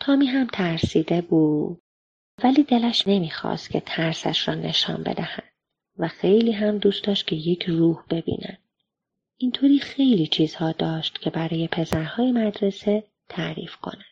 تامی 0.00 0.26
هم 0.26 0.46
ترسیده 0.46 1.20
بود 1.20 1.82
ولی 2.44 2.62
دلش 2.62 3.08
نمی‌خواست 3.08 3.70
که 3.70 3.80
ترسش 3.80 4.48
را 4.48 4.54
نشان 4.54 5.02
بدهد 5.02 5.51
و 6.02 6.08
خیلی 6.08 6.52
هم 6.52 6.78
دوست 6.78 7.04
داشت 7.04 7.26
که 7.26 7.36
یک 7.36 7.62
روح 7.62 8.04
ببیند. 8.10 8.58
اینطوری 9.36 9.78
خیلی 9.78 10.26
چیزها 10.26 10.72
داشت 10.72 11.20
که 11.20 11.30
برای 11.30 11.68
پسرهای 11.68 12.32
مدرسه 12.32 13.04
تعریف 13.28 13.76
کند. 13.76 14.04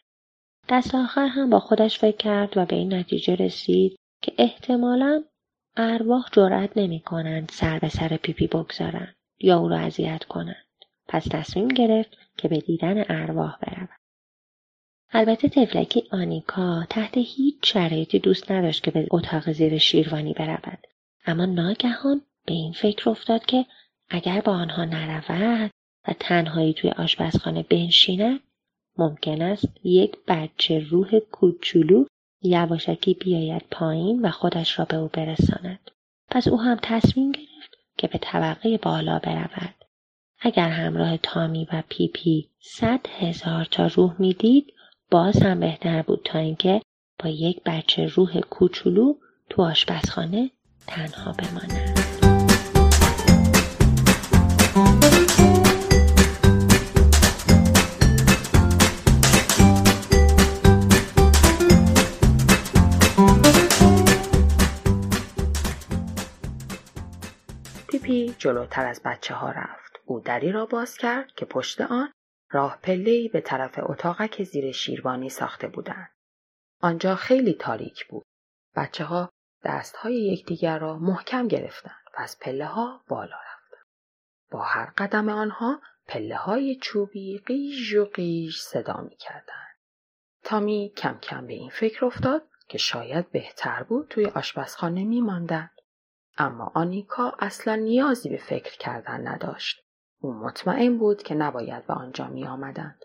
دست 0.69 0.95
آخر 0.95 1.27
هم 1.27 1.51
با 1.51 1.61
خودش 1.61 1.99
فکر 1.99 2.17
کرد 2.17 2.57
و 2.57 2.67
به 2.67 2.77
این 2.77 2.95
نتیجه 2.95 3.35
رسید 3.35 3.97
که 4.23 4.33
احتمالا 4.39 5.25
ارواح 5.77 6.25
جرأت 6.33 6.77
نمی 6.77 7.01
کنند 7.01 7.51
سر 7.53 7.79
به 7.79 7.89
سر 7.89 8.17
پیپی 8.17 8.47
بگذارند 8.47 9.15
یا 9.39 9.59
او 9.59 9.69
را 9.69 9.79
اذیت 9.79 10.25
کنند. 10.25 10.67
پس 11.09 11.25
تصمیم 11.31 11.69
گرفت 11.69 12.19
که 12.37 12.49
به 12.49 12.59
دیدن 12.59 13.05
ارواح 13.09 13.59
برود. 13.63 14.01
البته 15.13 15.49
تفلکی 15.49 16.09
آنیکا 16.11 16.87
تحت 16.91 17.17
هیچ 17.17 17.57
شرایطی 17.63 18.19
دوست 18.19 18.51
نداشت 18.51 18.85
که 18.85 18.91
به 18.91 19.07
اتاق 19.11 19.53
زیر 19.53 19.79
شیروانی 19.79 20.33
برود 20.33 20.87
اما 21.27 21.45
ناگهان 21.45 22.23
به 22.47 22.55
این 22.55 22.73
فکر 22.73 23.11
افتاد 23.11 23.47
که 23.47 23.67
اگر 24.09 24.41
با 24.41 24.53
آنها 24.53 24.85
نرود 24.85 25.71
و 26.09 26.15
تنهایی 26.21 26.73
توی 26.73 26.91
آشپزخانه 26.91 27.63
بنشیند 27.63 28.41
ممکن 28.99 29.43
است 29.43 29.69
یک 29.85 30.17
بچه 30.29 30.79
روح 30.79 31.19
کوچولو 31.19 32.05
یواشکی 32.43 33.15
بیاید 33.15 33.63
پایین 33.71 34.23
و 34.23 34.31
خودش 34.31 34.79
را 34.79 34.85
به 34.85 34.97
او 34.97 35.09
برساند. 35.13 35.91
پس 36.31 36.49
او 36.49 36.61
هم 36.61 36.79
تصمیم 36.83 37.33
گرفت 37.33 37.79
که 37.99 38.07
به 38.07 38.19
طبقه 38.23 38.79
بالا 38.79 39.19
برود. 39.19 39.75
اگر 40.41 40.69
همراه 40.69 41.17
تامی 41.17 41.69
و 41.73 41.83
پیپی 41.89 42.09
پی 42.09 42.49
صد 42.61 43.01
هزار 43.19 43.65
تا 43.65 43.87
روح 43.87 44.15
می‌دید 44.19 44.75
باز 45.11 45.43
هم 45.43 45.61
بهتر 45.61 46.03
بود 46.03 46.21
تا 46.25 46.39
اینکه 46.39 46.83
با 47.19 47.29
یک 47.29 47.61
بچه 47.67 48.07
روح 48.07 48.41
کوچولو 48.41 49.15
تو 49.49 49.63
آشپزخانه 49.63 50.51
تنها 50.91 51.33
بماند 51.33 52.01
پیپی 67.89 68.35
جلوتر 68.39 68.87
از 68.87 69.03
بچه 69.05 69.35
ها 69.35 69.51
رفت. 69.51 70.01
او 70.05 70.21
دری 70.21 70.53
را 70.53 70.67
باز 70.67 70.97
کرد 70.97 71.33
که 71.37 71.45
پشت 71.45 71.81
آن 71.81 72.13
راه 72.51 72.79
پلهی 72.83 73.29
به 73.29 73.41
طرف 73.41 73.79
اتاقک 73.83 74.43
زیر 74.45 74.73
شیروانی 74.73 75.29
ساخته 75.29 75.69
بودند. 75.69 76.11
آنجا 76.81 77.15
خیلی 77.15 77.55
تاریک 77.55 78.07
بود. 78.07 78.25
بچه 78.77 79.05
ها 79.05 79.31
دست 79.65 79.97
های 79.97 80.15
یکدیگر 80.15 80.79
را 80.79 80.99
محکم 80.99 81.49
گرفتند 81.49 82.05
و 82.15 82.23
از 82.23 82.39
پله 82.39 82.67
ها 82.67 83.01
بالا 83.09 83.37
رفتند. 83.37 83.87
با 84.51 84.63
هر 84.63 84.93
قدم 84.99 85.29
آنها 85.29 85.81
پله 86.07 86.37
های 86.37 86.77
چوبی 86.77 87.39
قیژ 87.47 87.95
و 87.95 88.05
قیژ 88.05 88.61
صدا 88.61 89.01
می 89.01 89.17
کردن. 89.17 89.67
تامی 90.45 90.93
کم 90.97 91.19
کم 91.19 91.47
به 91.47 91.53
این 91.53 91.71
فکر 91.71 92.05
افتاد 92.05 92.43
که 92.69 92.79
شاید 92.79 93.31
بهتر 93.31 93.83
بود 93.83 94.09
توی 94.09 94.27
آشپزخانه 94.27 95.05
می 95.05 95.21
ماندن. 95.21 95.71
اما 96.39 96.73
آنیکا 96.75 97.37
اصلا 97.39 97.75
نیازی 97.75 98.29
به 98.29 98.37
فکر 98.37 98.79
کردن 98.79 99.29
نداشت. 99.29 99.85
او 100.19 100.35
مطمئن 100.35 100.99
بود 100.99 101.23
که 101.23 101.35
نباید 101.35 101.87
به 101.87 101.95
آنجا 101.95 102.27
می 102.27 102.47
آمدند. 102.47 103.05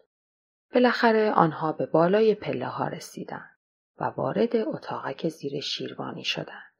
بالاخره 0.74 1.32
آنها 1.32 1.72
به 1.72 1.86
بالای 1.86 2.36
پله 2.36 2.68
ها 2.68 2.88
رسیدند 2.88 3.55
و 4.00 4.04
وارد 4.04 4.56
اتاقک 4.56 5.30
زیر 5.30 5.60
شیروانی 5.60 6.24
شدند. 6.24 6.74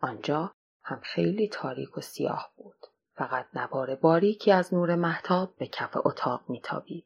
آنجا 0.00 0.54
هم 0.82 1.00
خیلی 1.02 1.48
تاریک 1.48 1.98
و 1.98 2.00
سیاه 2.00 2.52
بود. 2.56 2.86
فقط 3.14 3.46
نوار 3.54 3.94
باریکی 3.94 4.52
از 4.52 4.74
نور 4.74 4.94
محتاب 4.94 5.56
به 5.56 5.66
کف 5.66 5.96
اتاق 5.96 6.44
میتابید. 6.48 7.04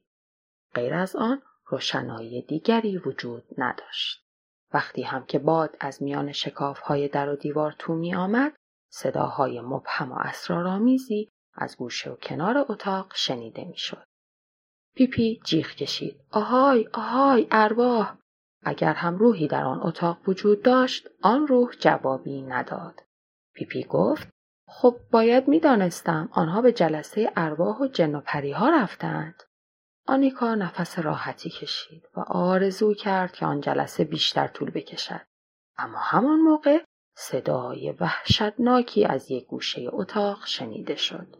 غیر 0.74 0.94
از 0.94 1.16
آن 1.16 1.42
روشنایی 1.66 2.42
دیگری 2.42 2.98
وجود 2.98 3.44
نداشت. 3.58 4.24
وقتی 4.72 5.02
هم 5.02 5.24
که 5.24 5.38
باد 5.38 5.76
از 5.80 6.02
میان 6.02 6.32
شکاف 6.32 6.80
های 6.80 7.08
در 7.08 7.28
و 7.28 7.36
دیوار 7.36 7.74
تو 7.78 7.94
می 7.94 8.14
آمد، 8.14 8.52
صداهای 8.88 9.60
مبهم 9.60 10.12
و 10.12 10.18
اسرارآمیزی 10.18 11.28
از 11.54 11.76
گوشه 11.76 12.10
و 12.10 12.16
کنار 12.16 12.66
اتاق 12.68 13.12
شنیده 13.14 13.64
می‌شد. 13.64 14.04
پیپی 14.94 15.40
جیغ 15.44 15.66
کشید. 15.66 16.20
آهای 16.30 16.88
آهای 16.92 17.46
ارواح 17.50 18.16
اگر 18.62 18.92
هم 18.92 19.16
روحی 19.16 19.48
در 19.48 19.64
آن 19.64 19.80
اتاق 19.82 20.28
وجود 20.28 20.62
داشت 20.62 21.08
آن 21.22 21.46
روح 21.46 21.72
جوابی 21.72 22.42
نداد. 22.42 23.00
پیپی 23.54 23.84
گفت 23.84 24.28
خب 24.68 24.96
باید 25.12 25.48
می‌دانستم 25.48 26.28
آنها 26.32 26.62
به 26.62 26.72
جلسه 26.72 27.32
ارواح 27.36 27.78
و 27.78 27.86
جن 27.86 28.14
و 28.14 28.20
پریها 28.20 28.70
رفتند. 28.70 29.42
آنیکا 30.06 30.54
نفس 30.54 30.98
راحتی 30.98 31.50
کشید 31.50 32.02
و 32.16 32.20
آرزو 32.20 32.94
کرد 32.94 33.32
که 33.32 33.46
آن 33.46 33.60
جلسه 33.60 34.04
بیشتر 34.04 34.46
طول 34.46 34.70
بکشد. 34.70 35.26
اما 35.76 35.98
همان 35.98 36.40
موقع 36.40 36.84
صدای 37.16 37.90
وحشتناکی 38.00 39.04
از 39.04 39.30
یک 39.30 39.46
گوشه 39.46 39.88
اتاق 39.92 40.46
شنیده 40.46 40.96
شد. 40.96 41.36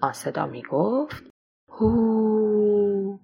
آن 0.00 0.12
صدا 0.12 0.46
می 0.46 0.62
گفت 0.62 1.30
هو. 1.68 3.18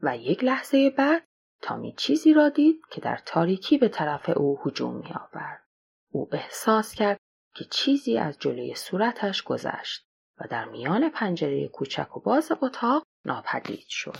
و 0.00 0.16
یک 0.16 0.44
لحظه 0.44 0.90
بعد 0.90 1.24
تامی 1.62 1.94
چیزی 1.96 2.34
را 2.34 2.48
دید 2.48 2.82
که 2.90 3.00
در 3.00 3.20
تاریکی 3.26 3.78
به 3.78 3.88
طرف 3.88 4.30
او 4.36 4.58
هجوم 4.64 4.94
می 4.94 5.10
آورد. 5.10 5.64
او 6.12 6.28
احساس 6.32 6.94
کرد 6.94 7.18
که 7.54 7.64
چیزی 7.64 8.18
از 8.18 8.38
جلوی 8.38 8.74
صورتش 8.74 9.42
گذشت 9.42 10.04
و 10.40 10.46
در 10.50 10.64
میان 10.64 11.08
پنجره 11.08 11.68
کوچک 11.68 12.16
و 12.16 12.20
باز 12.20 12.52
اتاق 12.62 13.02
ناپدید 13.24 13.86
شد. 13.88 14.16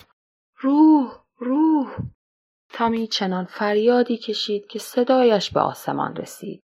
روح 0.56 1.18
روح 1.36 1.96
تامی 2.68 3.06
چنان 3.06 3.44
فریادی 3.44 4.16
کشید 4.16 4.66
که 4.66 4.78
صدایش 4.78 5.50
به 5.50 5.60
آسمان 5.60 6.16
رسید. 6.16 6.62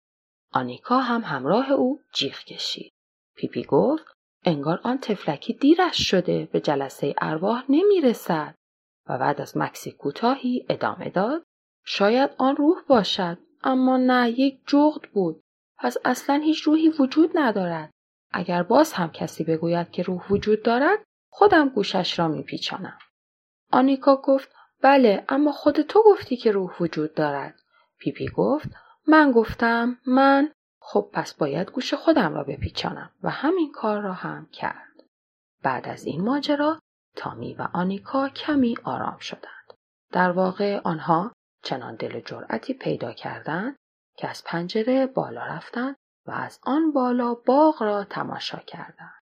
آنیکا 0.51 0.99
هم 0.99 1.21
همراه 1.21 1.71
او 1.71 2.01
جیغ 2.13 2.39
کشید. 2.39 2.93
پیپی 3.35 3.63
گفت 3.63 4.05
انگار 4.45 4.79
آن 4.83 4.97
تفلکی 4.97 5.53
دیرش 5.53 6.09
شده 6.09 6.45
به 6.51 6.59
جلسه 6.59 7.15
ارواح 7.21 7.63
نمی 7.69 8.01
رسد. 8.01 8.55
و 9.09 9.17
بعد 9.17 9.41
از 9.41 9.57
مکسی 9.57 9.91
کوتاهی 9.91 10.65
ادامه 10.69 11.09
داد. 11.09 11.43
شاید 11.85 12.29
آن 12.37 12.55
روح 12.55 12.81
باشد 12.87 13.37
اما 13.63 13.97
نه 13.97 14.29
یک 14.39 14.59
جغد 14.67 15.11
بود. 15.11 15.43
پس 15.77 15.97
اصلا 16.05 16.35
هیچ 16.35 16.61
روحی 16.61 16.89
وجود 16.89 17.31
ندارد. 17.35 17.91
اگر 18.31 18.63
باز 18.63 18.93
هم 18.93 19.11
کسی 19.11 19.43
بگوید 19.43 19.91
که 19.91 20.03
روح 20.03 20.27
وجود 20.29 20.63
دارد 20.63 20.99
خودم 21.29 21.69
گوشش 21.69 22.19
را 22.19 22.27
میپیچانم. 22.27 22.97
آنیکا 23.71 24.15
گفت 24.15 24.49
بله 24.81 25.25
اما 25.29 25.51
خود 25.51 25.81
تو 25.81 26.03
گفتی 26.05 26.37
که 26.37 26.51
روح 26.51 26.75
وجود 26.79 27.13
دارد. 27.13 27.59
پیپی 27.99 28.27
گفت 28.27 28.69
من 29.07 29.31
گفتم 29.31 29.97
من. 30.07 30.51
خب 30.79 31.09
پس 31.13 31.33
باید 31.33 31.71
گوش 31.71 31.93
خودم 31.93 32.33
را 32.33 32.43
بپیچانم. 32.43 33.11
و 33.23 33.29
همین 33.29 33.71
کار 33.71 34.01
را 34.01 34.13
هم 34.13 34.49
کرد. 34.51 35.03
بعد 35.63 35.87
از 35.87 36.05
این 36.05 36.21
ماجرا 36.21 36.79
تامی 37.15 37.53
و 37.53 37.67
آنیکا 37.73 38.29
کمی 38.29 38.77
آرام 38.83 39.17
شدند. 39.17 39.73
در 40.11 40.31
واقع 40.31 40.81
آنها 40.83 41.31
چنان 41.63 41.95
دل 41.95 42.19
جرأتی 42.19 42.73
پیدا 42.73 43.13
کردند 43.13 43.75
که 44.17 44.27
از 44.27 44.43
پنجره 44.43 45.07
بالا 45.07 45.45
رفتند 45.45 45.95
و 46.25 46.31
از 46.31 46.59
آن 46.63 46.91
بالا 46.91 47.33
باغ 47.33 47.83
را 47.83 48.03
تماشا 48.03 48.57
کردند. 48.57 49.21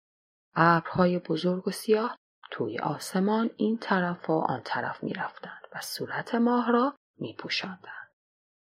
ابرهای 0.56 1.20
بزرگ 1.20 1.68
و 1.68 1.72
سیاه 1.72 2.16
توی 2.52 2.80
آسمان 2.80 3.50
این 3.58 3.78
طرف 3.78 4.30
و 4.30 4.34
آن 4.34 4.62
طرف 4.64 5.04
می 5.04 5.14
رفتند 5.14 5.62
و 5.76 5.82
صورت 5.82 6.36
ماه 6.36 6.72
را 6.72 6.96
می 7.18 7.34
پوشندند. 7.34 8.10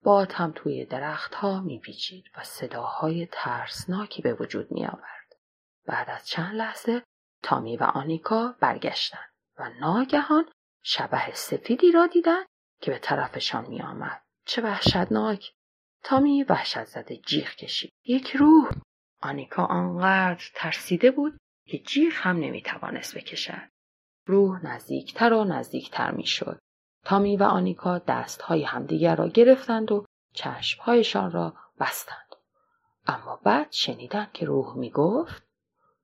باد 0.02 0.32
هم 0.32 0.52
توی 0.54 0.84
درختها 0.84 1.60
می 1.60 1.78
پیچید 1.78 2.24
و 2.36 2.44
صداهای 2.44 3.28
ترسناکی 3.32 4.22
به 4.22 4.34
وجود 4.34 4.72
می 4.72 4.86
آورد. 4.86 5.32
بعد 5.86 6.10
از 6.10 6.26
چند 6.26 6.54
لحظه 6.54 7.02
تامی 7.42 7.76
و 7.76 7.82
آنیکا 7.84 8.56
برگشتند 8.60 9.32
و 9.58 9.70
ناگهان 9.80 10.44
شبه 10.82 11.34
سفیدی 11.34 11.92
را 11.92 12.06
دیدند 12.06 12.46
که 12.80 12.90
به 12.90 12.98
طرفشان 12.98 13.66
می 13.66 13.82
آمد. 13.82 14.22
چه 14.44 14.62
وحشتناک! 14.62 15.52
تامی 16.02 16.42
وحشت 16.42 16.84
زده 16.84 17.16
جیغ 17.16 17.54
کشید. 17.54 17.92
یک 18.04 18.36
روح! 18.36 18.70
آنیکا 19.22 19.64
آنقدر 19.64 20.44
ترسیده 20.54 21.10
بود 21.10 21.36
که 21.66 21.78
جیغ 21.78 22.12
هم 22.16 22.36
نمی 22.36 22.62
توانست 22.62 23.16
بکشد. 23.16 23.68
روح 24.26 24.66
نزدیکتر 24.66 25.32
و 25.32 25.44
نزدیکتر 25.44 26.10
می 26.10 26.26
شد. 26.26 26.58
تامی 27.04 27.36
و 27.36 27.42
آنیکا 27.42 27.98
دستهای 27.98 28.64
همدیگر 28.64 29.16
را 29.16 29.28
گرفتند 29.28 29.92
و 29.92 30.04
چشمهایشان 30.34 31.32
را 31.32 31.54
بستند. 31.80 32.36
اما 33.06 33.40
بعد 33.44 33.72
شنیدند 33.72 34.32
که 34.32 34.46
روح 34.46 34.76
می 34.76 34.90
گفت 34.90 35.42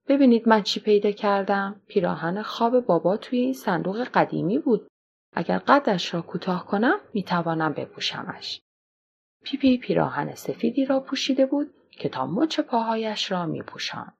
ببینید 0.08 0.48
من 0.48 0.62
چی 0.62 0.80
پیدا 0.80 1.10
کردم. 1.10 1.80
پیراهن 1.86 2.42
خواب 2.42 2.80
بابا 2.80 3.16
توی 3.16 3.38
این 3.38 3.52
صندوق 3.52 4.04
قدیمی 4.14 4.58
بود. 4.58 4.88
اگر 5.36 5.58
قدش 5.58 6.14
را 6.14 6.22
کوتاه 6.22 6.66
کنم 6.66 7.00
می‌توانم 7.14 7.72
بپوشمش. 7.72 8.60
پیپی 9.44 9.78
پی 9.78 9.78
پیراهن 9.78 10.34
سفیدی 10.34 10.84
را 10.84 11.00
پوشیده 11.00 11.46
بود 11.46 11.74
که 11.90 12.08
تا 12.08 12.26
مچ 12.26 12.60
پاهایش 12.60 13.32
را 13.32 13.46
میپوشاند. 13.46 14.18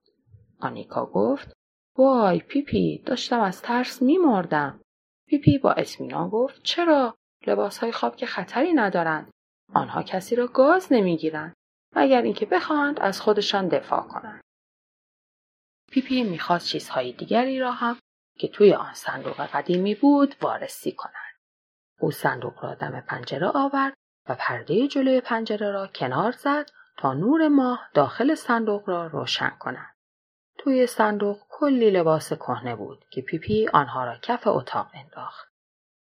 آنیکا 0.61 1.07
گفت 1.07 1.53
وای 1.97 2.39
پیپی 2.39 2.63
پی 2.63 3.03
داشتم 3.07 3.41
از 3.41 3.63
ترس 3.63 4.03
میمردم. 4.03 4.81
پیپی 5.29 5.59
با 5.59 5.73
اطمینان 5.73 6.29
گفت 6.29 6.63
چرا؟ 6.63 7.15
لباسهای 7.47 7.93
خواب 7.93 8.17
که 8.17 8.27
خطری 8.27 8.73
ندارند. 8.73 9.31
آنها 9.75 10.03
کسی 10.03 10.37
را 10.37 10.47
گاز 10.47 10.93
نمی‌گیرند. 10.93 11.55
مگر 11.97 12.23
اینکه 12.23 12.47
بخواهند 12.47 13.01
از 13.01 13.21
خودشان 13.21 13.69
دفاع 13.69 14.03
کنند. 14.03 14.41
پیپی 16.01 16.23
می‌خواست 16.23 16.67
چیزهای 16.67 17.13
دیگری 17.13 17.61
را 17.61 17.73
هم 17.73 17.99
که 18.39 18.49
توی 18.49 18.75
آن 18.75 18.93
صندوق 18.93 19.41
قدیمی 19.41 19.95
بود 19.95 20.35
وارسی 20.41 20.93
کند. 20.93 21.13
او 22.01 22.11
صندوق 22.11 22.65
را 22.65 22.75
دم 22.75 23.01
پنجره 23.01 23.47
آورد 23.47 23.95
و 24.29 24.35
پرده 24.35 24.89
جلوی 24.89 25.21
پنجره 25.21 25.71
را 25.71 25.87
کنار 25.87 26.33
زد 26.33 26.71
تا 26.97 27.15
نور 27.15 27.49
ماه 27.49 27.89
داخل 27.95 28.35
صندوق 28.35 28.89
را 28.89 29.07
روشن 29.07 29.57
کند. 29.61 29.95
توی 30.59 30.87
صندوق 30.87 31.39
کلی 31.49 31.91
لباس 31.91 32.33
کهنه 32.33 32.77
بود 32.77 33.05
که 33.11 33.23
پیپی 33.23 33.69
آنها 33.69 34.05
را 34.05 34.19
کف 34.23 34.47
اتاق 34.47 34.91
انداخت. 34.95 35.49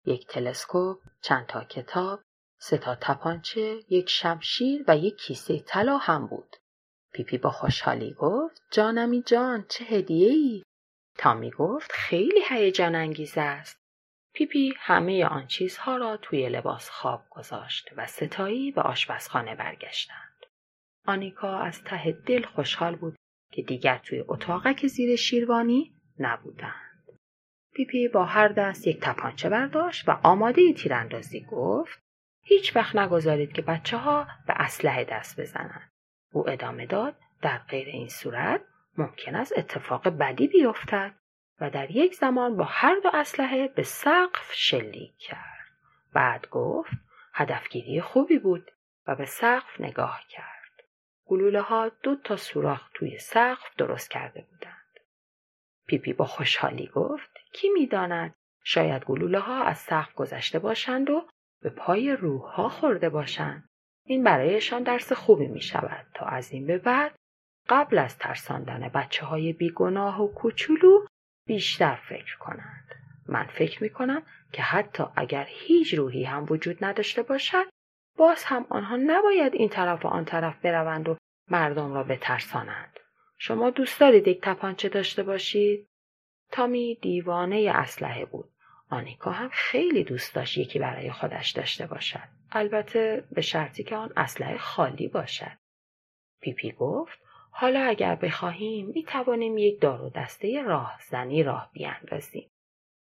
یک 0.04 0.26
تلسکوپ، 0.26 0.98
چند 1.22 1.46
تا 1.46 1.64
کتاب، 1.64 2.20
سه 2.58 2.78
تا 2.78 2.94
تپانچه، 2.94 3.82
یک 3.88 4.08
شمشیر 4.08 4.84
و 4.88 4.96
یک 4.96 5.16
کیسه 5.16 5.58
طلا 5.58 5.98
هم 5.98 6.26
بود. 6.26 6.56
پیپی 7.16 7.38
با 7.38 7.50
خوشحالی 7.50 8.14
گفت 8.18 8.62
جانمی 8.70 9.22
جان 9.22 9.64
چه 9.68 9.84
هدیه 9.84 10.30
ای؟ 10.30 10.62
تامی 11.18 11.50
گفت 11.50 11.92
خیلی 11.92 12.40
هیجان 12.48 12.94
انگیز 12.94 13.32
است. 13.36 13.80
پیپی 14.34 14.74
همه 14.76 15.24
آن 15.24 15.46
چیزها 15.46 15.96
را 15.96 16.16
توی 16.16 16.48
لباس 16.48 16.90
خواب 16.90 17.22
گذاشت 17.30 17.90
و 17.96 18.06
سه 18.06 18.33
تایی 18.33 18.72
به 18.72 18.82
آشپزخانه 18.82 19.54
برگشتند. 19.54 20.46
آنیکا 21.06 21.58
از 21.58 21.84
ته 21.84 22.12
دل 22.26 22.42
خوشحال 22.42 22.96
بود 22.96 23.16
که 23.52 23.62
دیگر 23.62 23.98
توی 23.98 24.24
اتاقک 24.28 24.86
زیر 24.86 25.16
شیروانی 25.16 25.94
نبودند. 26.18 27.18
پیپی 27.74 28.08
با 28.08 28.24
هر 28.24 28.48
دست 28.48 28.86
یک 28.86 29.00
تپانچه 29.00 29.48
برداشت 29.48 30.08
و 30.08 30.20
آماده 30.22 30.72
تیراندازی 30.72 31.40
گفت 31.50 31.98
هیچ 32.42 32.76
وقت 32.76 32.96
نگذارید 32.96 33.52
که 33.52 33.62
بچه 33.62 33.96
ها 33.96 34.26
به 34.46 34.54
اسلحه 34.56 35.04
دست 35.04 35.40
بزنند. 35.40 35.95
او 36.36 36.50
ادامه 36.50 36.86
داد 36.86 37.14
در 37.42 37.58
غیر 37.58 37.88
این 37.88 38.08
صورت 38.08 38.60
ممکن 38.98 39.34
است 39.34 39.58
اتفاق 39.58 40.08
بدی 40.08 40.48
بیفتد 40.48 41.14
و 41.60 41.70
در 41.70 41.90
یک 41.90 42.14
زمان 42.14 42.56
با 42.56 42.64
هر 42.64 42.96
دو 43.02 43.10
اسلحه 43.14 43.68
به 43.68 43.82
سقف 43.82 44.52
شلیک 44.52 45.16
کرد. 45.18 45.66
بعد 46.12 46.48
گفت 46.50 46.92
هدفگیری 47.32 48.00
خوبی 48.00 48.38
بود 48.38 48.70
و 49.06 49.14
به 49.14 49.24
سقف 49.24 49.80
نگاه 49.80 50.20
کرد. 50.28 50.84
گلوله 51.26 51.60
ها 51.60 51.88
دو 52.02 52.16
تا 52.16 52.36
سوراخ 52.36 52.90
توی 52.94 53.18
سقف 53.18 53.76
درست 53.78 54.10
کرده 54.10 54.46
بودند. 54.50 55.00
پیپی 55.86 56.12
با 56.12 56.24
خوشحالی 56.24 56.86
گفت 56.86 57.30
کی 57.52 57.68
می‌داند 57.68 58.34
شاید 58.64 59.04
گلوله 59.04 59.38
ها 59.38 59.62
از 59.62 59.78
سقف 59.78 60.14
گذشته 60.14 60.58
باشند 60.58 61.10
و 61.10 61.28
به 61.62 61.70
پای 61.70 62.12
روح 62.12 62.42
ها 62.42 62.68
خورده 62.68 63.08
باشند. 63.08 63.68
این 64.06 64.24
برایشان 64.24 64.82
درس 64.82 65.12
خوبی 65.12 65.46
می 65.46 65.60
شود 65.60 66.06
تا 66.14 66.26
از 66.26 66.52
این 66.52 66.66
به 66.66 66.78
بعد 66.78 67.14
قبل 67.68 67.98
از 67.98 68.18
ترساندن 68.18 68.88
بچه 68.88 69.26
های 69.26 69.52
بیگناه 69.52 70.22
و 70.22 70.34
کوچولو 70.34 71.06
بیشتر 71.46 71.94
فکر 71.94 72.38
کنند. 72.38 72.94
من 73.28 73.44
فکر 73.46 73.82
می 73.82 73.90
کنم 73.90 74.22
که 74.52 74.62
حتی 74.62 75.04
اگر 75.16 75.46
هیچ 75.48 75.94
روحی 75.94 76.24
هم 76.24 76.46
وجود 76.50 76.84
نداشته 76.84 77.22
باشد 77.22 77.66
باز 78.16 78.44
هم 78.44 78.66
آنها 78.68 78.96
نباید 78.96 79.54
این 79.54 79.68
طرف 79.68 80.04
و 80.04 80.08
آن 80.08 80.24
طرف 80.24 80.60
بروند 80.60 81.08
و 81.08 81.16
مردم 81.50 81.94
را 81.94 82.02
بترسانند. 82.02 83.00
شما 83.38 83.70
دوست 83.70 84.00
دارید 84.00 84.28
یک 84.28 84.40
تپانچه 84.42 84.88
داشته 84.88 85.22
باشید؟ 85.22 85.88
تامی 86.52 86.98
دیوانه 87.02 87.72
اسلحه 87.74 88.24
بود. 88.24 88.50
آنیکا 88.90 89.30
هم 89.30 89.50
خیلی 89.52 90.04
دوست 90.04 90.34
داشت 90.34 90.58
یکی 90.58 90.78
برای 90.78 91.12
خودش 91.12 91.50
داشته 91.50 91.86
باشد. 91.86 92.28
البته 92.50 93.24
به 93.32 93.40
شرطی 93.40 93.84
که 93.84 93.96
آن 93.96 94.12
اسلحه 94.16 94.58
خالی 94.58 95.08
باشد. 95.08 95.58
پیپی 96.40 96.72
گفت 96.72 97.18
حالا 97.50 97.80
اگر 97.80 98.14
بخواهیم 98.14 98.86
می 98.86 99.04
توانیم 99.04 99.58
یک 99.58 99.80
دار 99.80 100.02
و 100.02 100.10
دسته 100.10 100.62
راهزنی 100.62 101.42
راه 101.42 101.70
بیاندازیم. 101.72 102.50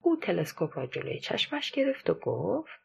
او 0.02 0.16
تلسکوپ 0.16 0.78
را 0.78 0.86
جلوی 0.86 1.20
چشمش 1.20 1.70
گرفت 1.70 2.10
و 2.10 2.14
گفت 2.14 2.80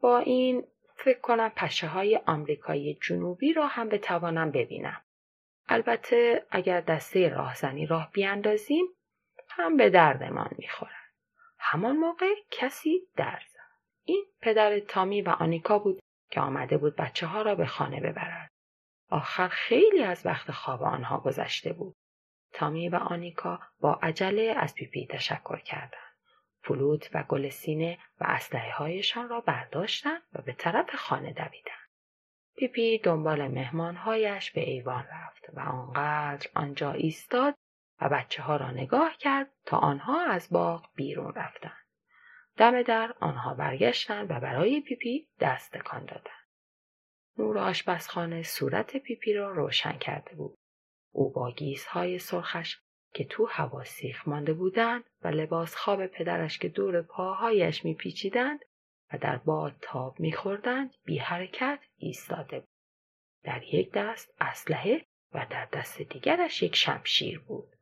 با 0.00 0.18
این 0.18 0.64
فکر 0.96 1.20
کنم 1.20 1.52
پشه 1.56 1.86
های 1.86 2.20
آمریکایی 2.26 2.98
جنوبی 3.08 3.52
را 3.52 3.66
هم 3.66 3.88
بتوانم 3.88 4.50
ببینم. 4.50 5.00
البته 5.68 6.46
اگر 6.50 6.80
دسته 6.80 7.28
راهزنی 7.28 7.86
راه 7.86 8.10
بیاندازیم 8.12 8.86
هم 9.48 9.76
به 9.76 9.90
دردمان 9.90 10.50
می‌خورد. 10.58 10.93
همان 11.74 11.96
موقع 11.96 12.34
کسی 12.50 13.08
در 13.16 13.42
زد. 13.48 13.58
این 14.04 14.24
پدر 14.40 14.78
تامی 14.78 15.22
و 15.22 15.28
آنیکا 15.28 15.78
بود 15.78 16.00
که 16.30 16.40
آمده 16.40 16.76
بود 16.76 16.96
بچه 16.96 17.26
ها 17.26 17.42
را 17.42 17.54
به 17.54 17.66
خانه 17.66 18.00
ببرد. 18.00 18.50
آخر 19.10 19.48
خیلی 19.48 20.02
از 20.02 20.26
وقت 20.26 20.50
خواب 20.50 20.82
آنها 20.82 21.18
گذشته 21.18 21.72
بود. 21.72 21.94
تامی 22.52 22.88
و 22.88 22.96
آنیکا 22.96 23.60
با 23.80 23.94
عجله 24.02 24.54
از 24.56 24.74
پیپی 24.74 25.06
تشکر 25.06 25.58
کردند. 25.58 26.14
فلوت 26.62 27.10
و 27.14 27.22
گل 27.22 27.48
سینه 27.48 27.98
و 28.20 28.24
اسلحه 28.28 28.72
هایشان 28.72 29.28
را 29.28 29.40
برداشتند 29.40 30.22
و 30.32 30.42
به 30.42 30.52
طرف 30.52 30.94
خانه 30.94 31.32
دویدند. 31.32 31.88
پیپی 32.56 32.98
دنبال 32.98 33.48
مهمانهایش 33.48 34.50
به 34.50 34.60
ایوان 34.60 35.04
رفت 35.12 35.46
و 35.54 35.60
آنقدر 35.60 36.50
آنجا 36.54 36.92
ایستاد 36.92 37.54
بچه 38.08 38.42
ها 38.42 38.56
را 38.56 38.70
نگاه 38.70 39.16
کرد 39.16 39.50
تا 39.66 39.76
آنها 39.76 40.24
از 40.24 40.48
باغ 40.50 40.88
بیرون 40.94 41.34
رفتند. 41.34 41.84
دم 42.56 42.82
در 42.82 43.14
آنها 43.20 43.54
برگشتند 43.54 44.30
و 44.30 44.40
برای 44.40 44.80
پیپی 44.80 45.28
دست 45.40 45.72
تکان 45.72 46.04
دادند. 46.04 46.44
نور 47.38 47.58
آشپزخانه 47.58 48.42
صورت 48.42 48.96
پیپی 48.96 49.32
را 49.32 49.52
روشن 49.52 49.98
کرده 49.98 50.34
بود. 50.34 50.58
او 51.12 51.32
با 51.32 51.50
گیس‌های 51.50 52.18
سرخش 52.18 52.78
که 53.14 53.24
تو 53.24 53.46
هوا 53.46 53.84
سیخ 53.84 54.28
مانده 54.28 54.52
بودند 54.52 55.04
و 55.22 55.28
لباس 55.28 55.76
خواب 55.76 56.06
پدرش 56.06 56.58
که 56.58 56.68
دور 56.68 57.02
پاهایش 57.02 57.84
میپیچیدند 57.84 58.64
و 59.12 59.18
در 59.18 59.36
باد 59.36 59.74
تاب 59.80 60.20
میخوردند 60.20 60.94
بی 61.04 61.18
حرکت 61.18 61.78
ایستاده 61.96 62.60
بود. 62.60 62.68
در 63.44 63.62
یک 63.74 63.92
دست 63.92 64.34
اسلحه 64.40 65.04
و 65.34 65.46
در 65.50 65.68
دست 65.72 66.02
دیگرش 66.02 66.62
یک 66.62 66.76
شمشیر 66.76 67.40
بود. 67.40 67.73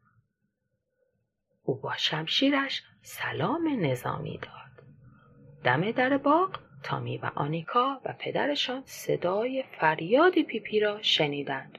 او 1.65 1.81
با 1.81 1.97
شمشیرش 1.97 2.83
سلام 3.03 3.87
نظامی 3.87 4.39
داد. 4.39 4.87
دم 5.65 5.91
در 5.91 6.17
باغ 6.19 6.59
تامی 6.83 7.19
و 7.19 7.31
آنیکا 7.35 8.01
و 8.05 8.15
پدرشان 8.19 8.83
صدای 8.87 9.65
فریاد 9.81 10.43
پیپی 10.43 10.81
را 10.81 11.03
شنیدند. 11.03 11.79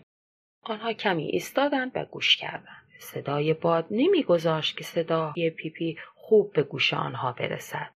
آنها 0.64 0.94
کمی 0.94 1.24
ایستادند 1.24 1.92
و 1.96 2.06
گوش 2.06 2.38
کردند. 2.38 2.88
صدای 3.00 3.54
باد 3.54 3.88
نمیگذاشت 3.92 4.78
که 4.78 4.84
صدای 4.84 5.50
پیپی 5.50 5.98
خوب 6.16 6.54
به 6.54 6.64
گوش 6.64 6.94
آنها 6.94 7.32
برسد. 7.32 7.90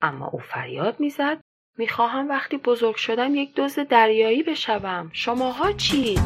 اما 0.00 0.26
او 0.26 0.38
فریاد 0.38 1.00
می‌زد 1.00 1.40
می‌خواهم 1.78 2.28
وقتی 2.28 2.56
بزرگ 2.56 2.96
شدم 2.96 3.34
یک 3.34 3.54
دوز 3.54 3.78
دریایی 3.78 4.42
بشوم. 4.42 5.10
شماها 5.12 5.72
چی؟ 5.72 6.18